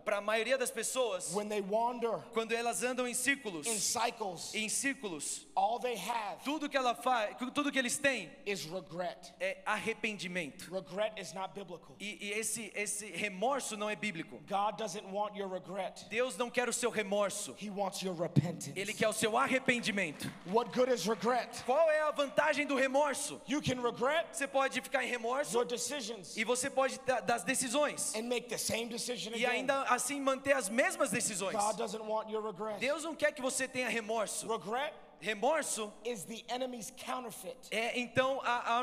[0.03, 4.53] Para a maioria das pessoas, when they wander quando elas andam em círculos, in cycles,
[4.55, 9.33] em círculos, all they have tudo que ela faz, tudo que eles têm is regret.
[9.39, 10.69] é arrependimento.
[10.71, 11.95] Regret is not biblical.
[11.99, 14.41] E, e esse esse remorso não é bíblico.
[14.47, 16.05] God doesn't want your regret.
[16.09, 17.55] Deus não quer o seu remorso.
[17.59, 18.71] He wants your repentance.
[18.75, 20.29] Ele quer o seu arrependimento.
[20.47, 21.63] What good is regret?
[21.65, 23.41] Qual é a vantagem do remorso?
[23.47, 28.13] You can regret Você pode ficar em remorso your decisions e você pode das decisões
[28.15, 31.55] and make the same decision e ainda assim manter as mesmas decisões.
[31.55, 32.79] God doesn't want your regret.
[32.79, 34.47] Deus não quer que você tenha remorso.
[34.65, 37.55] Regret Remorso is the enemy's counterfeit.
[37.71, 38.81] é então a, a,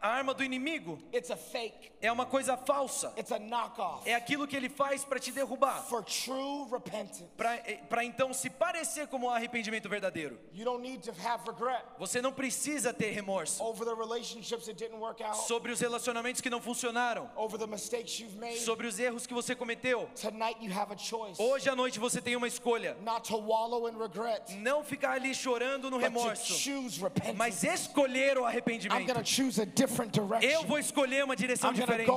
[0.00, 0.98] a, arma do inimigo.
[1.12, 1.92] It's a fake.
[2.00, 3.12] É uma coisa falsa.
[3.18, 4.08] It's a knockoff.
[4.08, 5.82] É aquilo que ele faz para te derrubar.
[5.82, 7.22] For true repentance.
[7.36, 10.38] Para então se parecer como um arrependimento verdadeiro.
[10.54, 14.78] You don't need to have regret Você não precisa ter remorso over the relationships that
[14.78, 18.60] didn't work out, sobre os relacionamentos que não funcionaram, over the mistakes you've made.
[18.60, 20.08] sobre os erros que você cometeu.
[20.18, 22.96] Tonight you have a choice Hoje à noite você tem uma escolha.
[23.02, 28.38] not to wallow in regret, Não ficar ali chorando no but to remorso, mas escolher
[28.38, 29.14] o arrependimento.
[29.14, 30.66] to choose a different Eu direction.
[30.66, 32.10] vou escolher uma direção diferente.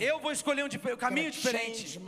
[0.00, 1.98] Eu vou escolher um caminho diferente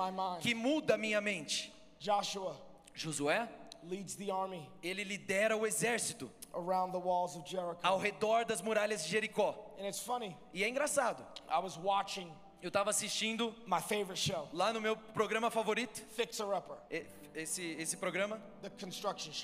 [0.41, 1.73] que muda a minha mente.
[1.99, 2.57] Joshua
[2.95, 3.49] Josué,
[3.85, 7.79] leads the army ele lidera o exército around the walls of Jericho.
[7.83, 9.55] ao redor das muralhas de Jericó.
[9.79, 11.25] And it's funny, E é engraçado.
[11.49, 12.31] I was watching
[12.63, 17.63] Eu estava assistindo my favorite show, lá no meu programa favorito, Fixer Upper, e- esse,
[17.79, 18.41] esse programa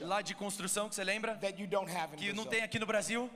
[0.00, 1.38] lá de construção que você lembra,
[2.16, 3.30] que não tem aqui no Brasil.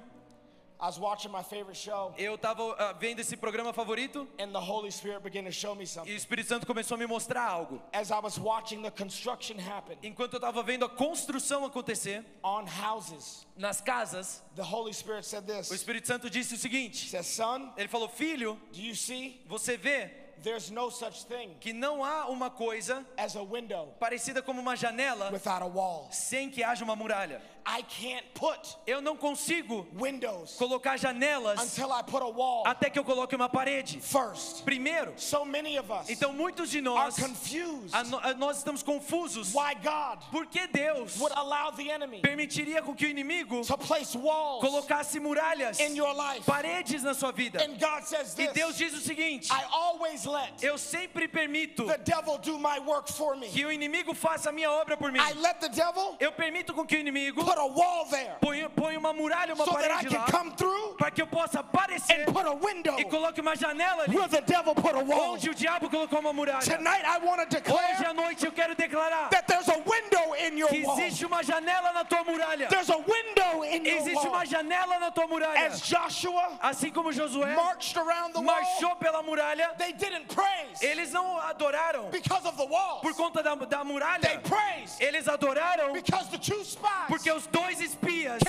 [2.17, 6.13] Eu estava vendo esse programa favorito and the Holy Spirit began to show me e
[6.13, 6.17] o.
[6.17, 7.83] Espírito Santo começou a me mostrar algo.
[7.93, 12.65] As I was watching the construction happen Enquanto eu estava vendo a construção acontecer on
[12.83, 15.75] houses, nas casas, the Holy Spirit said o.
[15.75, 19.45] Espírito Santo disse o seguinte: says, Son, Ele falou, filho, do you see?
[19.47, 24.41] você vê There's no such thing que não há uma coisa as a window parecida
[24.43, 26.09] como uma janela without a wall.
[26.11, 27.43] sem que haja uma muralha.
[27.67, 32.89] I can't put Eu não consigo windows colocar janelas until I put a wall até
[32.91, 34.01] que eu coloque uma parede.
[34.01, 34.65] first.
[34.65, 38.01] Primeiro, So many of us então muitos de are nós, confused a
[38.31, 39.53] a- nós estamos confusos.
[39.55, 43.77] why God Por que Deus would allow the enemy permitiria com que o inimigo to
[43.79, 46.45] place walls colocasse muralhas, in your life.
[46.47, 47.63] paredes na sua vida?
[47.63, 51.87] And God says E Deus this diz o seguinte: I always let Eu sempre permito
[51.87, 53.49] the devil do my work for me.
[53.49, 55.19] que o inimigo faça a minha obra por mim.
[55.21, 58.69] I let the devil Eu permito com que o inimigo put a wall there ponha,
[58.71, 61.27] ponha uma muralha, uma so that I parede can lá, come through para que eu
[61.27, 64.95] possa aparecer and put a window e coloque uma janela ali, where the devil put
[64.95, 65.33] a wall.
[65.35, 66.61] onde o diabo colocou uma muralha.
[66.63, 70.35] Tonight I want to Hoje declare à noite eu quero declarar that there's a window
[70.37, 70.99] in your que wall.
[70.99, 72.69] existe uma janela na tua muralha.
[72.69, 75.67] There's a window in your Existe uma janela na tua muralha.
[75.67, 80.83] As Joshua Assim como Josué marched around the wall, marchou pela muralha, they didn't praise
[80.83, 83.01] eles não adoraram because of the walls.
[83.01, 84.41] por conta da, da They muralha.
[84.43, 88.41] praised Eles adoraram because the two spies porque os dois espias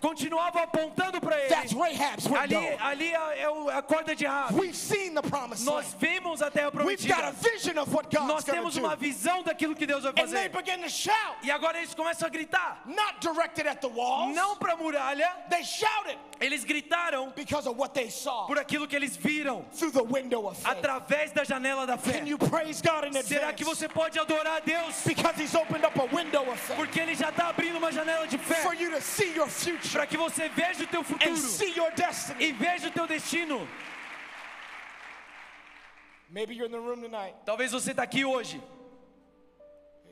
[0.00, 1.80] continuavam apontando para that's ele.
[1.80, 4.54] Rahab's Ali, ali é o- a corda de Raab.
[4.54, 7.34] We've seen the promised Nós vimos a terra prometida.
[8.26, 10.50] Nós temos uma visão daquilo que Deus vai fazer.
[11.42, 12.82] E agora eles começam a gritar.
[12.86, 14.34] not directed at the walls.
[14.34, 18.86] Não para a muralha, They shouted eles gritaram because of what they saw por aquilo
[18.86, 20.66] que eles viram through the window of faith.
[20.76, 22.18] através da janela da fé.
[22.20, 25.84] Can you praise God in Será que você pode adorar a Deus Because He's opened
[25.84, 28.74] up a window of faith porque Ele já está abrindo uma janela de fé for
[28.74, 31.90] you to see your future para que você veja o teu and futuro see your
[31.92, 32.44] destiny.
[32.44, 33.66] e veja o teu destino?
[36.30, 38.60] Maybe you're in the room tonight Talvez você está aqui hoje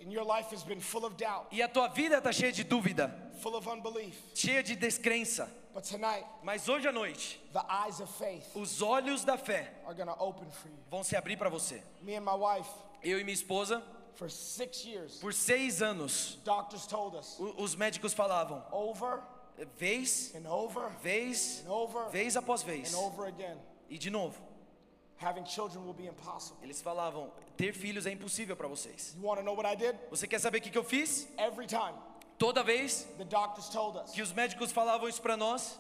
[0.01, 2.63] and your life has been full of doubt, e a tua vida está cheia de
[2.65, 3.13] dúvida,
[3.43, 4.15] full of unbelief.
[4.35, 5.49] cheia de descrença.
[5.75, 9.95] But tonight, Mas hoje à noite, the eyes of faith os olhos da fé are
[9.95, 10.79] going to open for you.
[10.91, 11.83] vão se abrir para você.
[12.03, 12.69] Me and my wife,
[13.03, 13.83] Eu e minha esposa,
[15.21, 19.21] por seis anos, doctors told us o- os médicos falavam, over
[19.79, 23.57] vez, and over vez, and over vez após vez, and over again.
[23.89, 24.41] e de novo.
[25.21, 26.59] Having children will be impossible.
[26.63, 29.15] Eles falavam, ter filhos é impossível para vocês.
[29.17, 29.97] You want to know what I did?
[30.11, 31.27] Você quer saber o que, que eu fiz?
[31.37, 31.95] Every time
[32.39, 35.77] Toda vez the doctors told us que os médicos falavam isso para nós,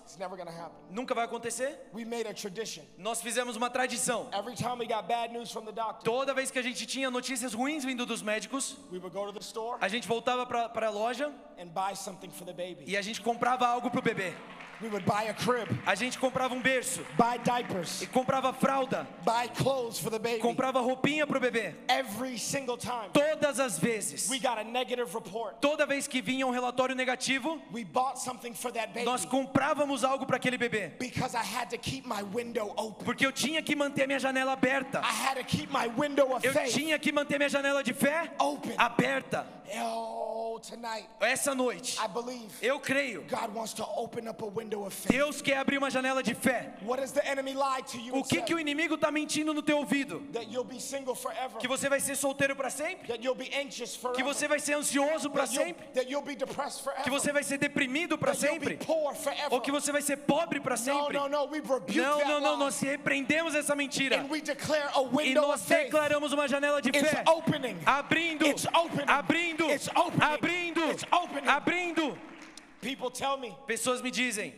[0.90, 1.78] nunca vai acontecer.
[1.94, 2.82] We made a tradition.
[2.96, 4.28] Nós fizemos uma tradição.
[4.32, 7.10] Every time we got bad news from the doctor, Toda vez que a gente tinha
[7.10, 10.88] notícias ruins vindo dos médicos, we would go to the store a gente voltava para
[10.88, 12.82] a loja and buy something for the baby.
[12.86, 14.34] e a gente comprava algo pro bebê.
[14.80, 19.08] We would buy a crib, A gente comprava um berço, buy diapers, e comprava fralda,
[19.24, 20.38] buy clothes for the baby.
[20.38, 21.74] comprava roupinha pro bebê.
[21.88, 26.46] Every single time Todas as vezes, we got a negative report, toda vez que vinha
[26.46, 30.92] um relatório negativo, we bought something for that baby nós comprávamos algo para aquele bebê.
[30.98, 33.04] because I had to keep my window open.
[33.04, 35.00] Porque eu tinha que manter minha janela aberta.
[35.00, 37.92] I had to keep my window of Eu faith tinha que manter minha janela de
[37.92, 38.74] fé open.
[38.78, 39.44] aberta.
[39.82, 44.67] Oh, tonight Essa noite, I believe eu creio God wants to open up a window.
[45.08, 46.74] Deus quer abrir uma janela de fé.
[48.12, 50.22] O que que o inimigo está mentindo no teu ouvido?
[51.58, 53.18] Que você vai ser solteiro para sempre?
[54.14, 55.86] Que você vai ser ansioso para sempre?
[57.02, 58.78] Que você vai ser deprimido para sempre?
[59.50, 61.16] Ou que você vai ser pobre para sempre?
[61.16, 64.24] Não, não, não, nós repreendemos essa mentira.
[65.22, 67.22] E nós declaramos uma janela de fé.
[67.86, 68.44] Abrindo,
[69.06, 69.66] abrindo,
[70.20, 70.82] abrindo,
[71.46, 72.18] abrindo.
[73.66, 74.54] Pessoas me dizem: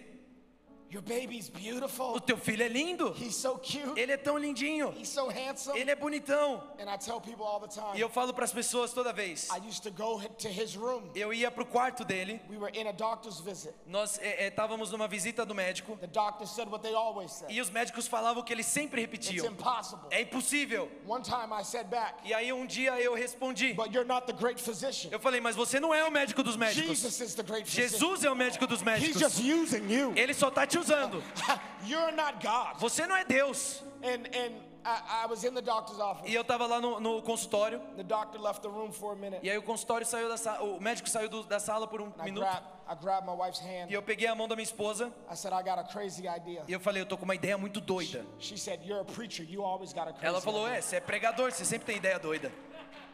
[0.92, 2.20] your baby's o beautiful.
[2.20, 3.98] teu filho é lindo, He's so cute.
[3.98, 5.78] ele é tão lindinho, He's so handsome.
[5.78, 6.62] ele é bonitão.
[6.78, 9.48] And I tell people all the time, E eu falo para as pessoas toda vez.
[9.50, 11.10] I used to go to his room.
[11.14, 13.72] Eu ia pro quarto dele, We were in a doctor's visit.
[13.86, 17.50] nós estávamos numa visita do médico The doctor said what they always said.
[17.50, 20.06] e os médicos falavam o que eles sempre It's repetiam: impossible.
[20.10, 20.90] é impossível.
[21.06, 24.32] One time I said back, E aí um dia eu respondi: but you're not the
[24.32, 25.10] great physician.
[25.12, 26.98] eu falei, mas você não é o médico dos médicos.
[26.98, 27.88] Jesus is the great physician.
[27.98, 29.20] Jesus é o médico dos He's médicos.
[29.20, 30.12] just using you.
[30.16, 31.22] Ele só tá te usando.
[31.86, 32.78] You're not God.
[32.80, 33.82] Você não é Deus.
[34.02, 36.26] And and I, I was in the doctor's office.
[36.30, 37.80] E eu tava lá no, no consultório.
[37.96, 39.40] The doctor left the room for a minute.
[39.44, 42.06] E aí o consultório saiu da sala, o médico saiu do- da sala por um
[42.06, 42.40] And I minuto.
[42.44, 43.90] grabbed I grabbed my wife's hand.
[43.90, 46.64] E eu peguei a mão da minha esposa I said, I got a crazy idea.
[46.66, 48.24] e eu falei, eu tô com uma ideia muito doida.
[48.38, 49.44] She said, You're a preacher.
[49.48, 50.78] You always got a crazy Ela falou, idea.
[50.78, 52.50] é, você é pregador, você sempre tem ideia doida.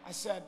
[0.08, 0.42] I said,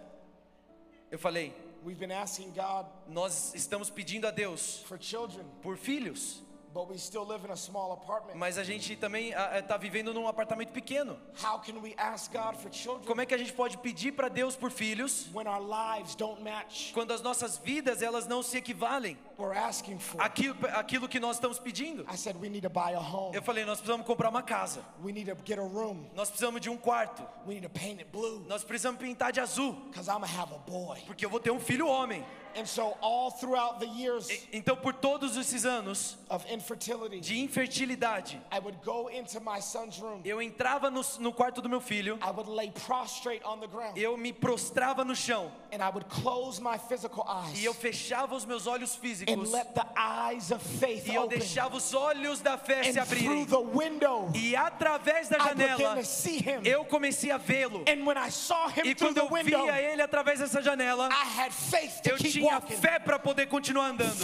[1.10, 1.52] Eu falei,
[1.84, 6.42] We've been asking God nós estamos pedindo a Deus for children, por filhos,
[6.74, 8.36] but we still live in a small apartment.
[8.38, 11.18] mas a gente também está vivendo num apartamento pequeno.
[11.42, 14.28] How can we ask God for children Como é que a gente pode pedir para
[14.28, 18.56] Deus por filhos when our lives don't match quando as nossas vidas elas não se
[18.56, 20.20] equivalem what we're asking for?
[20.20, 22.04] àquilo, àquilo que nós estamos pedindo?
[22.12, 23.34] I said, We need to buy a home.
[23.34, 26.06] Eu falei, nós precisamos comprar uma casa, We need to get a room.
[26.14, 29.40] nós precisamos de um quarto, We need to paint it blue nós precisamos pintar de
[29.40, 30.98] azul, because I'm going to have a boy.
[31.06, 32.24] porque eu vou ter um filho homem.
[32.56, 38.40] And so, all throughout the years Então, por todos esses anos of infertility, de infertilidade,
[38.50, 40.20] I would go into my son's room.
[40.24, 43.96] eu entrava no, no quarto do meu filho, I would lay prostrate on the ground
[43.96, 48.34] eu me prostrava no chão and I would close my physical eyes e eu fechava
[48.34, 51.38] os meus olhos and físicos let the eyes of faith e eu open.
[51.38, 53.46] deixava os olhos da fé se abrirem.
[53.46, 56.62] the window, E através da I began janela, to see him.
[56.64, 57.84] eu comecei a vê-lo.
[57.88, 61.08] And when I saw him E quando the eu window, via ele através dessa janela,
[61.10, 64.14] I had faith to eu keep tinha fé para poder continuar andando,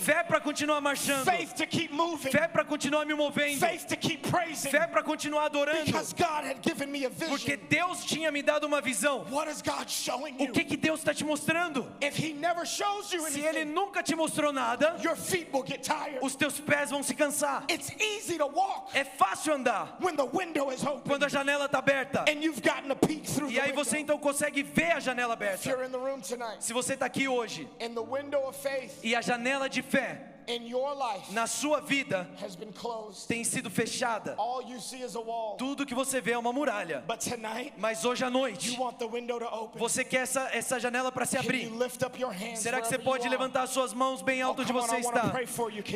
[0.00, 3.58] fé para continuar marchando, fé para continuar me movendo,
[4.70, 7.56] fé para continuar adorando, because God had given me a porque.
[7.68, 9.24] Deus tinha me dado uma visão.
[10.38, 11.86] O que que Deus está te mostrando?
[12.00, 15.82] If He never shows you Se Ele nunca te mostrou nada, your feet will get
[15.82, 16.18] tired.
[16.22, 17.64] os teus pés vão se cansar.
[17.70, 21.66] It's easy to walk É fácil andar when the window is open quando a janela
[21.66, 22.24] está aberta.
[22.28, 25.40] and you've gotten a peek through E aí você então consegue ver a janela If
[25.42, 25.68] aberta.
[25.68, 28.98] you're in the room tonight, Se você está aqui hoje and the window of faith
[29.02, 30.36] e a janela de fé
[31.32, 34.36] na sua vida has been closed, tem sido fechada,
[35.58, 37.02] tudo que você vê é uma muralha.
[37.06, 38.78] But tonight, Mas hoje à noite,
[39.74, 41.70] você quer essa, essa janela para se abrir.
[42.56, 45.32] Será que você pode levantar suas mãos bem Oh, alto onde você está?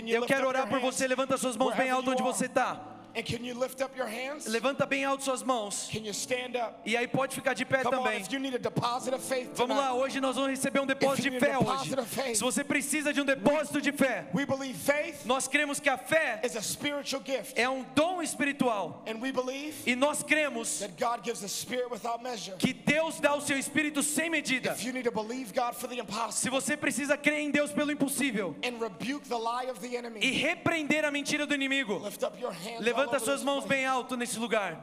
[0.08, 1.06] Eu quero orar por você.
[1.06, 2.99] Levanta suas mãos bem alto onde você está.
[3.14, 4.46] And can you lift up your hands?
[4.46, 5.88] Levanta bem alto suas mãos.
[5.92, 6.80] Can you stand up?
[6.86, 8.20] E aí pode ficar de pé Come on, também.
[8.20, 10.86] if you need a deposit of faith Vamos lá, tonight, hoje nós vamos receber um
[10.86, 11.94] depósito de fé hoje.
[12.06, 12.36] faith.
[12.36, 15.98] Se você precisa de um depósito de fé, we believe faith nós cremos que a
[15.98, 17.58] fé is a spiritual gift.
[17.58, 19.02] é um dom espiritual.
[19.06, 22.56] And we believe E nós cremos that God gives a spirit without measure.
[22.58, 24.72] que Deus dá o seu espírito sem medida.
[24.72, 27.72] If you need to believe God for the Se impossible você precisa crer em Deus
[27.72, 31.98] pelo impossível and rebuke the lie of the e enemy, repreender a mentira do inimigo,
[32.04, 32.80] lift up your hands.
[33.00, 34.80] Levanta suas mãos bem alto nesse lugar.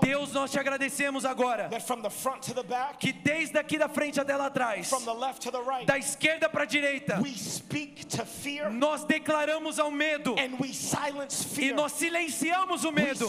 [0.00, 1.68] Deus, nós te agradecemos agora
[2.98, 4.90] que desde aqui da frente até lá atrás,
[5.84, 7.20] da esquerda para a direita,
[8.70, 10.36] nós declaramos ao medo
[11.58, 13.26] e nós silenciamos o medo.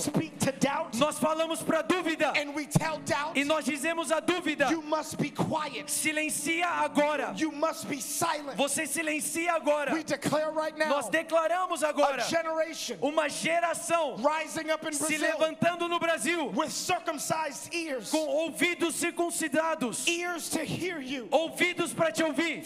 [0.95, 2.34] Nós falamos para a dúvida
[3.34, 4.68] e nós dizemos a dúvida:
[5.88, 7.34] silencia agora.
[8.55, 9.93] Você silencia agora.
[10.88, 12.24] Nós declaramos agora
[13.01, 13.47] uma geração
[14.20, 16.52] rising up in se Brazil levantando no Brasil
[18.12, 20.06] com ouvidos circuncidados,
[21.32, 22.64] ouvidos para te ouvir.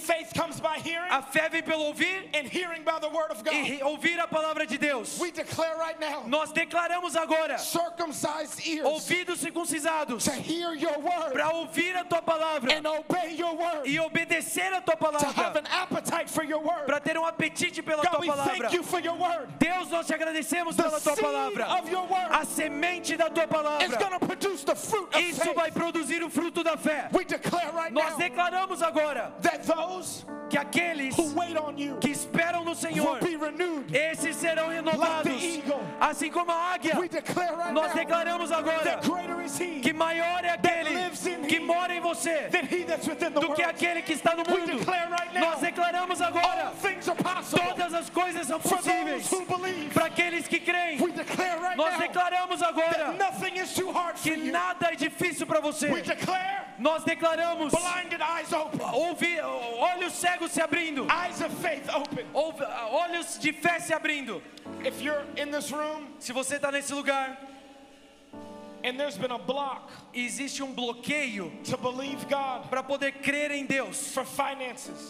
[1.09, 3.53] A fé vem pelo ouvir and hearing by the word of God.
[3.53, 5.19] e ouvir a palavra de Deus.
[5.19, 7.57] We declare right now Nós declaramos agora
[8.85, 9.43] ouvidos
[10.99, 12.71] word para ouvir a tua palavra
[13.85, 15.53] e obedecer a tua palavra,
[16.85, 18.69] para ter um apetite pela tua palavra.
[19.59, 21.67] Deus, nós te agradecemos declaramos pela tua palavra.
[22.31, 23.87] A semente da tua palavra.
[25.19, 27.09] Isso vai produzir o fruto da fé.
[27.91, 29.33] Nós declaramos agora
[30.49, 31.15] que aqueles
[31.99, 33.95] que esperam no Senhor, be renewed.
[33.95, 35.41] esses serão renovados,
[35.99, 36.93] assim como a águia.
[37.73, 38.99] Nós declaramos agora
[39.81, 40.91] que maior é aquele
[41.47, 42.49] que mora em você
[43.39, 44.85] do que aquele que está no mundo.
[45.39, 46.73] Nós declaramos agora
[47.49, 49.29] todas as coisas são possíveis
[49.93, 50.99] para aqueles que creem.
[50.99, 55.45] We declare right Nós declaramos agora nothing is too hard for que nada é difícil
[55.47, 56.01] para We você.
[56.03, 57.71] declare Nós declaramos
[58.93, 62.25] ouvir, olhos cegos se abrindo, eyes of faith open.
[62.33, 64.41] ouve- olhos de fé se abrindo.
[64.83, 67.37] If you're in this room Se você está nesse lugar
[68.83, 73.65] and there's been a block existe um bloqueio to believe God para poder crer em
[73.65, 74.13] Deus,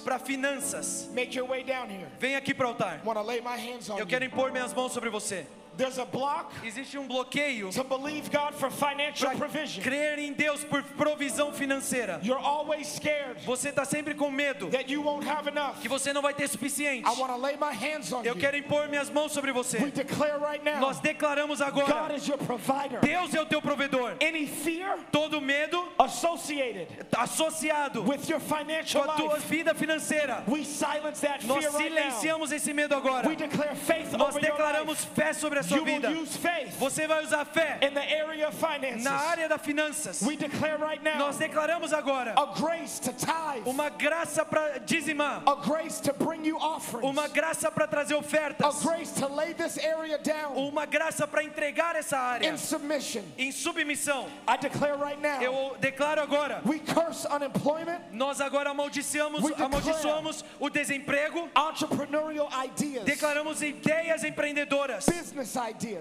[0.04, 2.08] para finanças, make your way down here.
[2.20, 3.02] vem aqui para o altar.
[3.04, 5.46] I want to lay my hands on Eu quero impor minhas mãos sobre você.
[5.78, 9.82] There's a block Existe um bloqueio to believe God for financial para provision.
[9.84, 12.20] crer em Deus por provisão financeira.
[12.24, 15.80] You're always scared Você está sempre com medo that you won't have enough.
[15.82, 17.08] que você não vai ter suficiente.
[17.08, 18.40] I want to lay my hands on Eu you.
[18.40, 19.78] quero impor minhas mãos sobre We você.
[19.92, 23.00] declare right now Nós declaramos God agora: is your provider.
[23.00, 24.16] Deus é o teu provedor.
[24.22, 30.64] Any fear Todo medo associated associado with your com financial a tua vida financeira, we
[30.64, 32.12] silence that nós fear right now.
[32.12, 33.28] silenciamos esse medo agora.
[33.28, 35.10] We declare faith Nós over your declaramos life.
[35.16, 36.10] fé sobre a sua You vida.
[36.10, 39.04] will use faith Você vai usar fé in the area of finances.
[39.04, 40.22] na área das finanças.
[40.22, 45.44] We declare right now Nós declaramos agora a grace to tithe, uma graça para dizimar,
[45.48, 49.54] a grace to bring you offerings, uma graça para trazer a ofertas, grace to lay
[49.54, 53.24] this area down uma graça para entregar essa área in submission.
[53.38, 54.28] em submissão.
[54.48, 60.44] I declare right now Eu declaro agora, we curse unemployment, nós agora amaldiçamos, We amaldiçoamos
[60.60, 65.51] o desemprego, entrepreneurial ideas, declaramos ideias empreendedoras, business.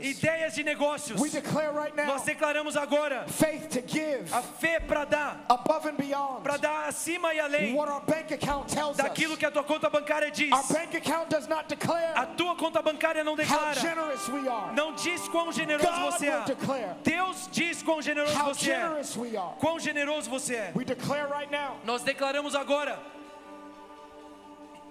[0.00, 1.20] Ideias de negócios.
[1.20, 5.86] We declare right now Nós declaramos agora faith to give a fé para dar, above
[5.86, 9.38] and beyond para dar acima e além what our bank account tells daquilo us.
[9.38, 10.52] que a tua conta bancária diz.
[10.52, 14.48] Our bank account does not declare A tua conta bancária não how declara, generous we
[14.48, 14.72] are.
[14.74, 16.44] não diz quão generoso God você é.
[16.44, 18.76] declare Deus diz quão generoso você é.
[18.76, 19.54] generous we are.
[19.58, 20.72] Quão generoso você é.
[20.74, 21.76] We declare right now.
[21.84, 22.98] Nós declaramos agora.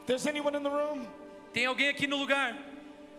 [0.05, 1.07] There's anyone in the room
[1.53, 2.55] Tem alguém aqui no lugar,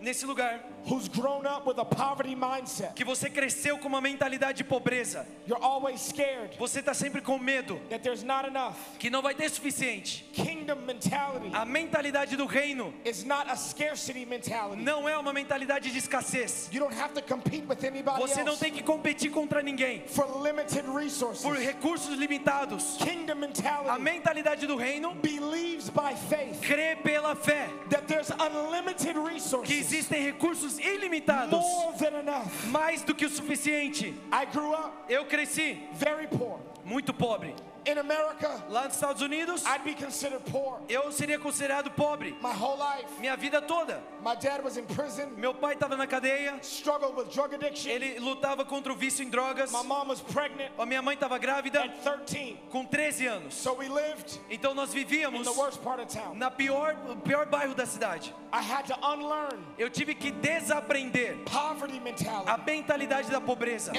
[0.01, 2.93] nesse lugar, who's grown up with a poverty mindset.
[2.95, 5.25] que você cresceu com uma mentalidade de pobreza.
[5.47, 8.75] You're always scared Você está sempre com medo that there's not enough.
[8.99, 10.25] que não vai ter suficiente.
[10.33, 14.81] Kingdom mentality A mentalidade do reino is not a scarcity mentality.
[14.81, 16.69] não é uma mentalidade de escassez.
[16.71, 20.41] You don't have to compete with anybody Você não tem que competir contra ninguém for
[20.41, 21.43] limited resources.
[21.43, 22.97] por recursos limitados.
[22.97, 29.13] Kingdom A mentality mentalidade do reino believes by faith crê pela fé that there's unlimited
[29.15, 32.47] que resources, existem recursos ilimitados, more than enough.
[32.67, 34.13] mais do que o suficiente.
[34.31, 36.59] I grew up Eu cresci very poor.
[36.85, 37.53] muito pobre.
[37.83, 42.53] In America, Lá nos Estados Unidos, I'd be considered poor eu seria considerado pobre my
[42.53, 43.07] whole life.
[43.19, 44.01] minha vida toda.
[44.23, 47.89] My dad was in prison, Meu pai estava na cadeia, struggled with drug addiction.
[47.91, 49.71] ele lutava contra o vício em drogas.
[49.71, 52.57] My mom was pregnant A minha mãe estava grávida at 13.
[52.69, 53.53] com 13 anos.
[53.55, 56.35] So we lived Então nós in vivíamos the worst part of town.
[56.35, 58.33] na pior, pior bairro da cidade.
[58.53, 61.99] I had to unlearn Eu tive que desaprender poverty
[62.45, 63.91] a mentalidade da pobreza.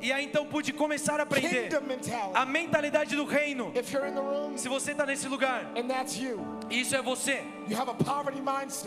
[0.00, 2.30] E aí então pude começar a aprender kingdom mentality.
[2.34, 3.72] a mentalidade do reino.
[4.56, 6.38] Se você está nesse lugar, and that's you,
[6.70, 7.44] isso é você.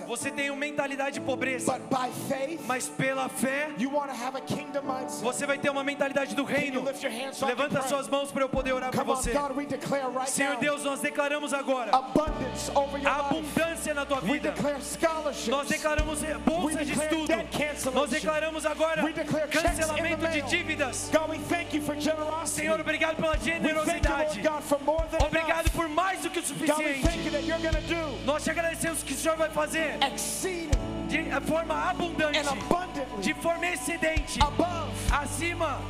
[0.07, 1.79] Você tem uma mentalidade de pobreza,
[2.65, 3.69] mas pela fé
[5.21, 6.83] você vai ter uma mentalidade do reino.
[7.45, 9.33] Levanta suas mãos para eu poder orar on, você.
[10.27, 11.91] Senhor Deus, nós declaramos agora
[13.05, 14.53] abundância na tua vida.
[15.49, 17.27] Nós declaramos bolsas de estudo.
[17.93, 19.03] Nós declaramos agora
[19.51, 21.11] cancelamento de dívidas.
[22.45, 24.41] Senhor, obrigado pela generosidade.
[25.25, 27.01] Obrigado por mais do que o suficiente.
[28.25, 29.97] Nós te agradecemos que o Senhor vai fazer.
[31.07, 32.39] De forma abundante,
[33.19, 34.39] de forma excedente,
[35.11, 35.81] acima,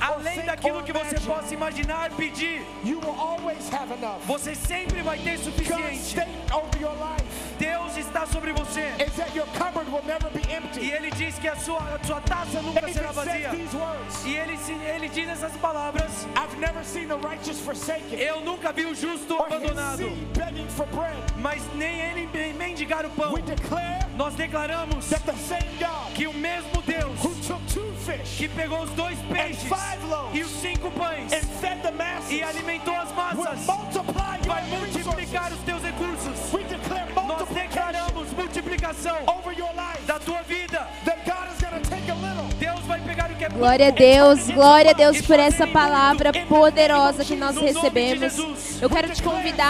[0.00, 2.62] além daquilo que você possa imaginar, pedir.
[4.26, 6.16] Você sempre vai ter suficiente.
[7.58, 8.92] Deus está sobre você.
[9.06, 10.80] is that your cupboard will never be empty.
[10.86, 13.50] E Ele diz que a sua, a sua taça nunca será vazia.
[14.24, 18.84] E ele, ele diz essas palavras: I've never seen the righteous forsaken Eu nunca vi
[18.86, 20.02] o justo abandonado,
[21.38, 23.32] mas nem ele men- mendigar o pão.
[24.16, 25.06] Nós declaramos
[26.14, 27.20] que o mesmo Deus
[28.36, 29.68] que pegou os dois peixes
[30.32, 31.32] e os cinco pães
[32.30, 33.66] e alimentou as massas
[34.46, 35.84] vai multiplicar os teus
[38.76, 40.02] multiplicação declaração over your life.
[40.06, 40.86] da tua vida.
[42.58, 45.66] Deus vai pegar o que é Glória a Deus, glória a Deus por fazer essa
[45.66, 48.36] palavra poderosa que nós recebemos.
[48.80, 49.64] Eu quero te convidar